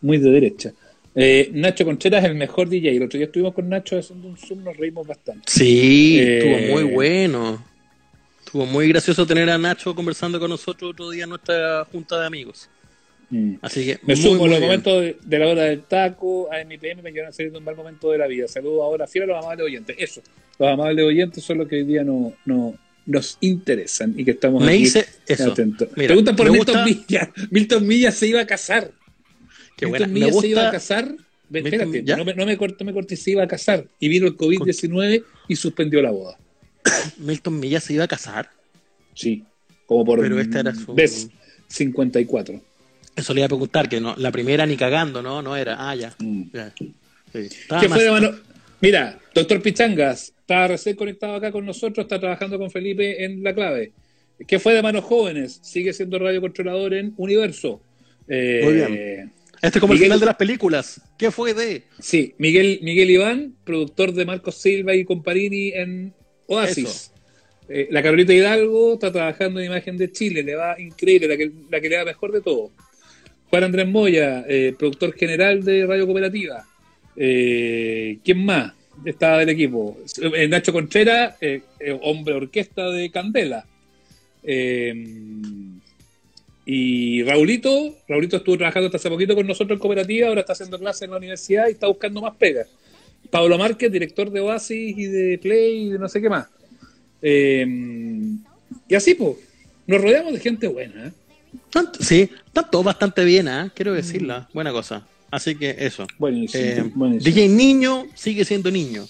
[0.01, 0.72] muy de derecha.
[1.16, 2.95] Eh, Nacho Contreras es el mejor DJ.
[2.97, 5.43] El otro día estuvimos con Nacho haciendo un Zoom, nos reímos bastante.
[5.47, 7.66] Sí, Eh, estuvo muy bueno.
[8.45, 12.26] Estuvo muy gracioso tener a Nacho conversando con nosotros otro día en nuestra junta de
[12.28, 12.70] amigos.
[13.30, 13.55] Mm.
[13.62, 14.70] Así que Me muy, sumo muy los bien.
[14.70, 18.12] momentos de, de la hora del taco, a MPM me quedaron saliendo un mal momento
[18.12, 18.47] de la vida.
[18.47, 19.95] Saludos ahora fiel a los amables oyentes.
[19.99, 20.22] Eso,
[20.57, 22.74] los amables oyentes son los que hoy día no, no
[23.05, 25.51] nos interesan y que estamos Me aquí hice eso.
[25.51, 25.89] atentos.
[25.95, 27.32] Mira, Preguntan por Milton gusta-.
[27.51, 28.89] Milton Villa se iba a casar.
[29.80, 30.26] Qué Milton buena.
[30.28, 31.16] Me se iba a casar.
[31.52, 32.16] Espérate, ¿ya?
[32.16, 33.86] no me, no me corté, me corté, se iba a casar.
[34.00, 36.38] Y vino el COVID-19 y suspendió la boda.
[37.18, 38.50] Milton Milla se iba a casar.
[39.16, 39.44] Sí,
[39.88, 41.30] como por Pero esta era su- vez
[41.68, 42.62] 54.
[43.16, 45.42] Eso le iba a preguntar, que no, la primera ni cagando, ¿no?
[45.42, 45.90] No era.
[45.90, 46.14] Ah, ya.
[46.20, 46.44] Mm.
[46.54, 46.74] ya.
[46.78, 46.94] Sí.
[47.34, 48.32] ¿Qué más- fue de mano?
[48.82, 53.54] Mira, doctor Pichangas, está recién conectado acá con nosotros, está trabajando con Felipe en la
[53.54, 53.92] clave.
[54.48, 55.60] ¿Qué fue de manos jóvenes?
[55.64, 57.82] Sigue siendo radiocontrolador en Universo.
[58.28, 59.34] Eh, Muy bien.
[59.62, 61.01] Este es como Miguel- el final de las películas.
[61.18, 61.84] ¿Qué fue de?
[61.99, 66.14] Sí, Miguel, Miguel Iván, productor de Marcos Silva y Comparini en
[66.47, 67.12] Oasis.
[67.68, 71.51] Eh, la Carolita Hidalgo está trabajando en Imagen de Chile, le va increíble, la que,
[71.70, 72.72] la que le va mejor de todo.
[73.49, 76.66] Juan Andrés Moya, eh, productor general de Radio Cooperativa.
[77.16, 78.74] Eh, ¿Quién más
[79.05, 79.97] estaba del equipo?
[80.49, 81.36] Nacho Contreras,
[82.01, 83.66] hombre orquesta de Candela.
[84.41, 84.93] Eh,
[86.66, 90.78] y Raulito, Raulito estuvo trabajando hasta hace poquito con nosotros en cooperativa, ahora está haciendo
[90.78, 92.68] clases en la universidad y está buscando más pegas.
[93.30, 96.47] Pablo Márquez, director de Oasis y de Play y de no sé qué más.
[97.22, 97.66] Eh,
[98.88, 99.38] y así, pues,
[99.88, 101.07] nos rodeamos de gente buena.
[101.07, 101.12] ¿eh?
[101.70, 103.72] Tanto- sí, está todo bastante bien, ¿ah?
[103.76, 104.47] Quiero decirla.
[104.53, 105.05] Buena cosa.
[105.32, 106.07] Así que eso.
[106.18, 106.64] Buenísimo.
[106.64, 107.36] Eh, buenísimo.
[107.36, 109.05] DJ Niño sigue siendo niño.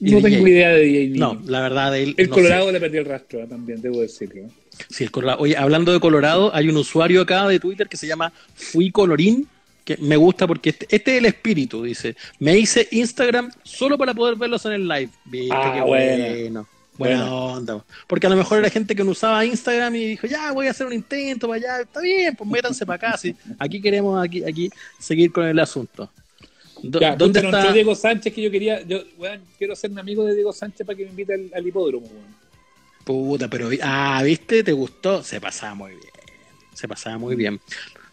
[0.00, 1.34] No DJ tengo idea de DJ Niño.
[1.34, 2.14] No, la verdad él.
[2.16, 3.46] El no Colorado le perdió el rastro ¿eh?
[3.48, 4.42] también, debo decirlo.
[4.88, 5.40] Sí, el Colorado.
[5.40, 9.48] Oye, hablando de Colorado, hay un usuario acá de Twitter que se llama Fui Colorín,
[9.84, 12.16] que me gusta porque este, este es el espíritu, dice.
[12.38, 15.10] Me hice Instagram solo para poder verlos en el live.
[15.26, 16.66] Viste, Ah, qué bueno.
[16.96, 17.84] Buena onda.
[18.06, 20.70] Porque a lo mejor era gente que no usaba Instagram y dijo, ya, voy a
[20.70, 21.80] hacer un intento para allá.
[21.82, 23.18] Está bien, pues métanse para acá.
[23.18, 23.34] sí.
[23.58, 24.70] Aquí queremos aquí, aquí
[25.00, 26.08] seguir con el asunto.
[26.82, 27.72] Do- Ya, ¿Dónde está?
[27.72, 29.00] Diego Sánchez que yo quería, yo,
[29.58, 32.06] quiero hacerme amigo de Diego Sánchez para que me invite al, al hipódromo.
[33.04, 34.64] Puta, pero ah, ¿viste?
[34.64, 35.22] ¿Te gustó?
[35.22, 36.12] Se pasaba muy bien.
[36.72, 37.60] Se pasaba muy bien.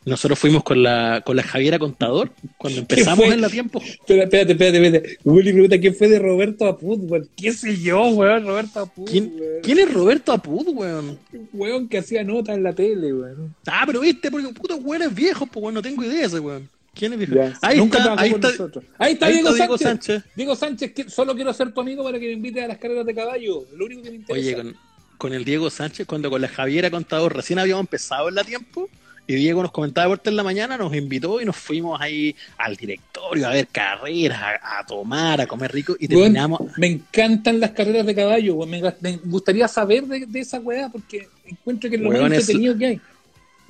[0.03, 3.79] Nosotros fuimos con la, con la Javiera Contador cuando empezamos en la tiempo.
[3.79, 5.17] Espera, espérate, espérate, espérate.
[5.23, 7.29] Willy pregunta quién fue de Roberto Apud, weón.
[7.37, 8.47] ¿Qué sé yo, weón?
[8.47, 9.61] Roberto Apud, ¿Quién, weón.
[9.61, 11.19] ¿Quién es Roberto Apud, weón?
[11.53, 13.55] Weón que hacía notas en la tele, weón.
[13.67, 16.39] Ah, pero viste, porque puto weón es viejo, pues weón, no tengo idea de ese
[16.39, 16.67] weón.
[16.93, 17.35] ¿Quién es viejo?
[17.35, 17.57] Ya.
[17.61, 18.83] Ahí Nunca está, trabajó ahí con está, nosotros.
[18.97, 20.05] Ahí está ahí Diego, está Diego Sánchez.
[20.15, 20.31] Sánchez.
[20.35, 23.05] Diego Sánchez, que solo quiero ser tu amigo para que me invite a las carreras
[23.05, 23.65] de caballo.
[23.75, 24.47] Lo único que me interesa.
[24.47, 24.75] Oye, con,
[25.17, 28.89] con el Diego Sánchez, cuando con la Javiera Contador recién habíamos empezado en la tiempo,
[29.27, 32.35] y Diego nos comentaba de vuelta en la mañana, nos invitó y nos fuimos ahí
[32.57, 36.59] al directorio a ver carreras, a, a tomar, a comer rico, y terminamos.
[36.77, 38.57] me encantan las carreras de caballo.
[38.65, 42.31] Me, me gustaría saber de, de esa weá porque encuentro que es lo Weón, más
[42.33, 43.01] es- entretenido que hay.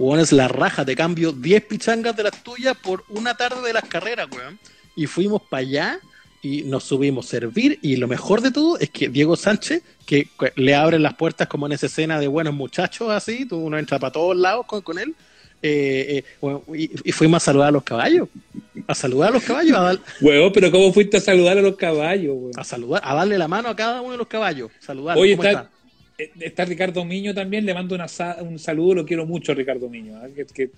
[0.02, 3.74] Weón, es la raja, te cambio 10 pichangas de las tuyas por una tarde de
[3.74, 4.58] las carreras, weón.
[4.95, 5.99] Y fuimos para allá
[6.41, 7.78] y nos subimos a servir.
[7.84, 11.68] Y lo mejor de todo es que Diego Sánchez, que le abren las puertas como
[11.68, 14.97] en esa escena de buenos muchachos, así, tú uno entra para todos lados con, con
[14.97, 15.14] él.
[15.62, 18.28] eh, eh, bueno, y, y fuimos a saludar a los caballos.
[18.88, 21.76] A saludar a los caballos, a, dar- Weón, pero ¿cómo fuiste a saludar a los
[21.76, 22.52] caballos, weón?
[22.60, 24.72] a saludar, a darle la mano a cada uno de los caballos.
[24.80, 25.18] Saludar.
[25.20, 25.72] Oye, ¿cómo está, está?
[26.24, 28.07] Eh, está Ricardo Miño también, le mando una
[28.41, 30.32] un saludo, lo quiero mucho, Ricardo Miño, ¿eh?
[30.36, 30.69] que, que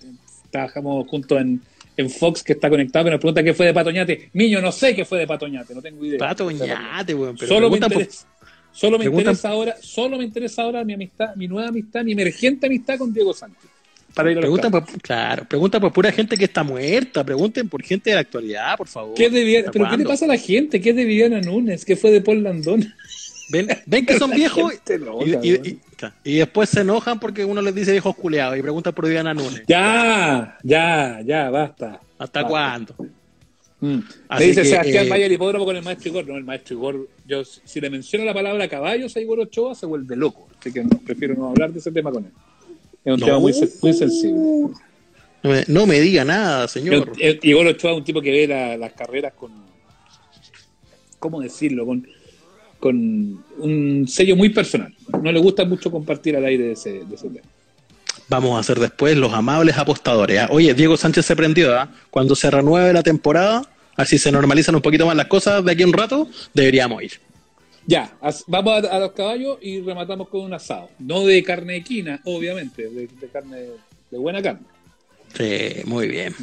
[0.50, 1.60] trabajamos juntos en,
[1.96, 4.30] en Fox, que está conectado, pero nos pregunta qué fue de Patoñate.
[4.32, 6.18] Miño, no sé qué fue de Patoñate, no tengo idea.
[6.18, 7.36] Pato ñate, weón.
[7.36, 8.26] Pero solo me preguntan por- interesa,
[8.72, 12.66] solo me interesa ahora, solo me interesa ahora mi amistad, mi nueva amistad, mi emergente
[12.66, 13.70] amistad con Diego Sánchez.
[14.14, 18.14] Para Preguntan por, claro, preguntan por pura gente que está muerta, pregunten por gente de
[18.14, 19.12] la actualidad, por favor.
[19.14, 20.80] ¿Qué es de Viviana- ¿Hasta ¿Pero qué le pasa a la gente?
[20.80, 21.84] ¿Qué es de Viviana Núñez?
[21.84, 22.94] ¿Qué fue de Paul Landón?
[23.48, 25.66] ¿Ven, ven que son viejos loca, y, y- weón.
[25.66, 25.78] y-
[26.24, 29.62] y después se enojan porque uno les dice viejos culeados y preguntan por Diana Núñez.
[29.66, 32.00] Ya, ya, ya, basta.
[32.18, 32.48] ¿Hasta Basta.
[32.48, 32.94] cuándo?
[33.80, 33.98] Mm.
[34.28, 36.26] Así Me dice que, Sebastián eh, el hipódromo con el maestro Igor.
[36.26, 39.84] No, el maestro Igor, yo si le menciono la palabra caballos a Igor Ochoa se
[39.86, 40.48] vuelve loco.
[40.58, 42.30] Así que no, prefiero no hablar de ese tema con él.
[43.04, 43.26] Es un No.
[43.26, 44.40] tema muy, sen- muy sensible.
[45.42, 47.10] No me, no me diga nada, señor.
[47.18, 49.52] El- el- Igor Ochoa es un tipo que ve la- las carreras con.
[51.18, 51.84] ¿Cómo decirlo?
[51.86, 52.06] Con,
[52.84, 54.94] con un sello muy personal.
[55.22, 57.46] No le gusta mucho compartir al aire de ese, de ese tema.
[58.28, 60.38] Vamos a hacer después los amables apostadores.
[60.40, 60.48] ¿ah?
[60.50, 61.74] Oye, Diego Sánchez se prendió.
[61.80, 61.90] ¿ah?
[62.10, 63.62] Cuando se renueve la temporada,
[63.96, 67.12] así se normalizan un poquito más las cosas de aquí a un rato, deberíamos ir.
[67.86, 68.12] Ya,
[68.48, 70.90] vamos a, a los caballos y rematamos con un asado.
[70.98, 73.56] No de carne de quina, obviamente, de, de carne
[74.10, 74.60] de buena carne.
[75.34, 76.34] Sí, muy bien.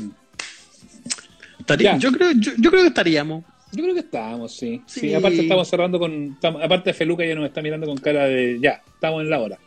[1.59, 1.97] Estaría- Ya.
[1.99, 3.43] yo, creo, yo, yo creo que estaríamos.
[3.73, 4.81] Yo creo que estamos, sí.
[4.85, 4.99] sí.
[5.01, 5.13] Sí.
[5.13, 6.33] aparte estamos cerrando con...
[6.33, 8.59] estamos- aparte Feluca ya nos está mirando con cara de...
[8.61, 9.57] Ya, estamos en la hora.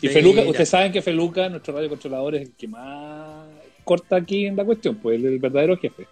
[0.00, 0.48] Y Sí, Feluca, ya.
[0.50, 3.46] ustedes saben que Feluca, nuestro radio controlador, es el que más
[3.84, 6.06] corta aquí en la cuestión, pues el, el verdadero jefe.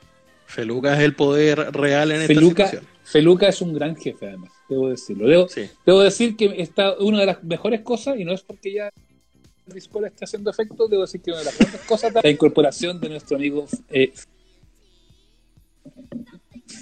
[0.47, 2.93] Feluca es el poder real en esta Feluca, situación.
[3.05, 5.27] Feluca es un gran jefe, además, debo decirlo.
[5.27, 5.63] Debo, Sí.
[5.87, 8.91] debo decir que está una de las mejores cosas, y no es porque ya
[9.67, 13.01] Discola esté haciendo efecto, debo decir que una de las grandes cosas es la incorporación
[13.01, 14.13] de nuestro amigo eh,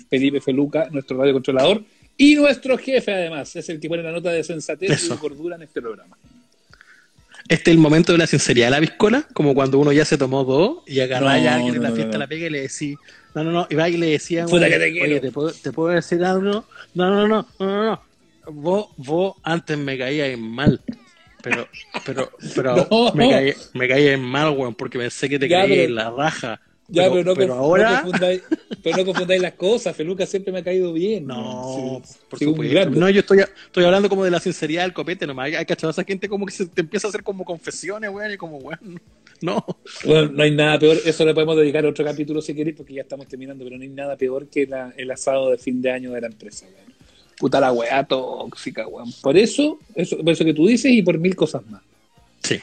[0.08, 1.82] Felipe Feluca, nuestro radio controlador,
[2.16, 5.56] y nuestro jefe, además, es el que pone la nota de sensatez y de cordura
[5.56, 6.16] en este programa.
[7.48, 10.18] este es el momento de la sinceridad de la piscola, como cuando uno ya se
[10.18, 12.18] tomó dos y agarra No, a alguien en no, la fiesta no.
[12.18, 12.96] la pega y le decía,
[13.34, 15.72] no, no, no, y va y le decía, Puta que te oye, ¿te puedo, ¿te
[15.72, 16.64] puedo decir algo?
[16.94, 18.02] No, no, no, no, no, no.
[18.52, 20.80] Vos, vos antes me caías mal.
[21.42, 21.66] Pero,
[22.04, 25.82] pero, pero me, caí, me caí mal, weón, porque pensé que te Ya, caí pero-
[25.84, 26.60] en la raja.
[26.92, 28.42] Ya, pero, no, pero ahora, no confundáis,
[28.82, 29.94] pero no confundáis las cosas.
[29.96, 31.26] Feluca siempre me ha caído bien.
[31.26, 32.90] no, Sí, por supuesto.
[32.90, 35.46] No, yo estoy, estoy hablando como de la sinceridad del copete nomás.
[35.46, 38.10] Hay, hay cachado a esa gente como que se te empieza a hacer como confesiones,
[38.10, 39.00] weón, y como, weón,
[39.40, 39.64] no.
[40.04, 42.94] Bueno, no hay nada peor, eso le podemos dedicar a otro capítulo si queréis, porque
[42.94, 45.90] ya estamos terminando, pero no hay nada peor que la- el asado de fin de
[45.92, 46.90] año de la empresa, weón.
[47.38, 49.10] Puta la weá tóxica, weón.
[49.22, 51.82] Por eso, eso, por eso que tú dices y por mil cosas más.
[52.42, 52.58] Sí.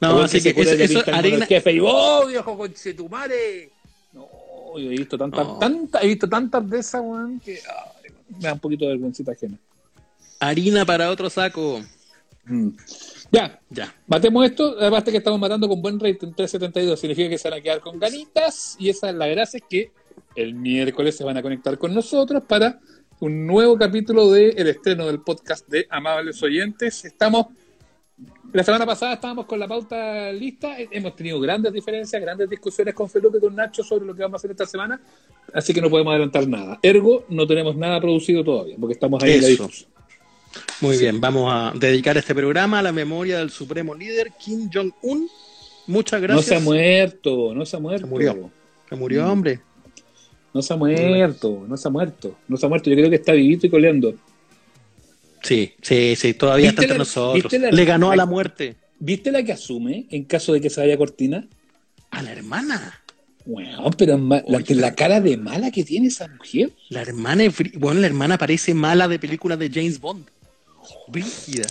[0.00, 3.70] No, así que cura eso, eso del jefe y ¡oh, viejo conchetumare!
[4.12, 4.28] No,
[4.78, 5.58] yo he visto tantas, No.
[5.58, 9.32] tantas, he visto tantas de esas, weón, que ay, me da un poquito de vergüencita
[9.32, 9.58] ajena.
[10.40, 11.80] harina para otro saco.
[12.44, 12.68] Mm.
[13.32, 13.94] Ya, Ya.
[14.06, 17.58] Matemos esto, de que estamos matando con buen rate en 372, significa que se van
[17.58, 19.90] a quedar con ganitas y esa es la gracia es que
[20.36, 22.80] el miércoles se van a conectar con nosotros para
[23.20, 27.04] un nuevo capítulo de el estreno del podcast de Amables Oyentes.
[27.04, 27.46] Estamos,
[28.52, 32.94] la semana pasada estábamos con la pauta lista, eh, hemos tenido grandes diferencias, grandes discusiones
[32.94, 35.00] con Felipe y con Nacho sobre lo que vamos a hacer esta semana,
[35.52, 36.78] así que no podemos adelantar nada.
[36.82, 39.62] Ergo, no tenemos nada producido todavía, porque estamos ahí en la Eso.
[39.64, 39.90] difusión.
[40.80, 45.28] Muy bien, vamos a dedicar este programa a la memoria del supremo líder Kim Jong-un.
[45.88, 46.46] Muchas No gracias.
[46.46, 48.06] se ha muerto, no se ha muerto.
[48.06, 48.50] Se murió.
[48.88, 49.30] Se murió, Mm.
[49.30, 49.60] hombre.
[50.54, 52.88] No se ha muerto, no se ha muerto, no se ha muerto.
[52.88, 54.14] Yo creo que está vivito y coleando.
[55.44, 57.52] Sí, sí, sí, todavía está ¿Viste entre la- nosotros.
[57.52, 58.76] la- Le ganó a la- muerte.
[58.98, 61.46] ¿Viste la que asume en caso de que se vaya Cortina?
[62.10, 63.00] A la hermana.
[63.44, 64.18] Bueno, pero
[64.68, 66.72] la, cara de mala que tiene esa mujer.
[66.88, 70.24] La hermana, bueno, la hermana parece mala de películas de James Bond.
[71.08, 71.66] Brígida.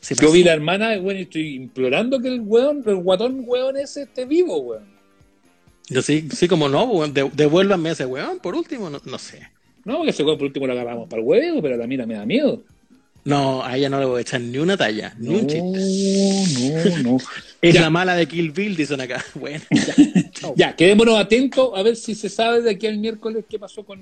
[0.00, 0.32] Se Yo pasó.
[0.32, 4.24] vi la hermana, bueno, y estoy implorando que el weón, el guatón weón ese esté
[4.26, 4.84] vivo, weón.
[5.88, 9.18] Yo sí, sí, como no, weón, de- devuélvanme a ese weón, por último, no, no
[9.18, 9.40] sé.
[9.84, 12.04] No, que ese weón por último lo agarramos para el huevo, pero a la mira
[12.06, 12.62] me da miedo.
[13.26, 16.90] No, a ella no le voy a echar ni una talla, ni No, un chiste.
[17.02, 17.16] no, no.
[17.60, 17.80] Es Ya.
[17.82, 19.22] la mala de Kill Bill, dicen acá.
[19.34, 19.94] Bueno, ya.
[20.54, 24.00] Ya, quedémonos atentos a ver si se sabe de aquí al miércoles qué pasó con,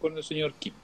[0.00, 0.74] con el señor Kim.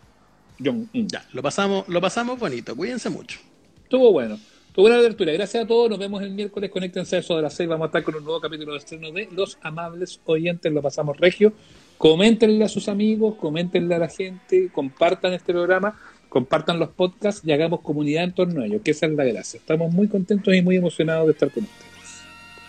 [0.59, 1.07] Jong-un.
[1.09, 2.75] Ya, lo pasamos, lo pasamos bonito.
[2.75, 3.39] Cuídense mucho.
[3.85, 4.39] Estuvo bueno.
[4.69, 5.33] Estuvo buena la lectura.
[5.33, 5.91] Gracias a todos.
[5.91, 6.71] Nos vemos el miércoles.
[6.71, 7.69] Conéctense a eso de las 6.
[7.69, 10.73] Vamos a estar con un nuevo capítulo de estreno de Los Amables Oyentes.
[10.73, 11.53] Lo pasamos regio.
[11.99, 16.01] Coméntenle a sus amigos, coméntenle a la gente, compartan este programa,
[16.33, 19.59] compartan los podcasts y hagamos comunidad en torno a ello, que esa es la gracia.
[19.59, 22.23] Estamos muy contentos y muy emocionados de estar con ustedes.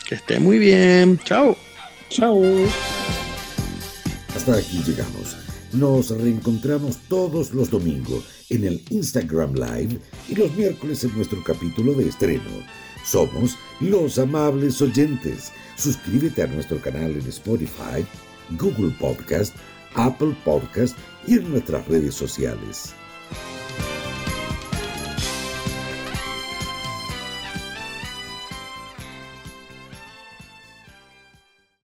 [0.05, 1.17] Que esté muy bien.
[1.23, 1.55] Chao.
[2.09, 2.41] Chao.
[4.35, 5.37] Hasta aquí llegamos.
[5.71, 9.97] Nos reencontramos todos los domingos en el Instagram Live
[10.27, 12.51] y los miércoles en nuestro capítulo de estreno.
[13.05, 15.53] Somos los amables oyentes.
[15.77, 18.05] Suscríbete a nuestro canal en Spotify,
[18.59, 19.55] Google Podcast,
[19.95, 22.93] Apple Podcast y en nuestras redes sociales.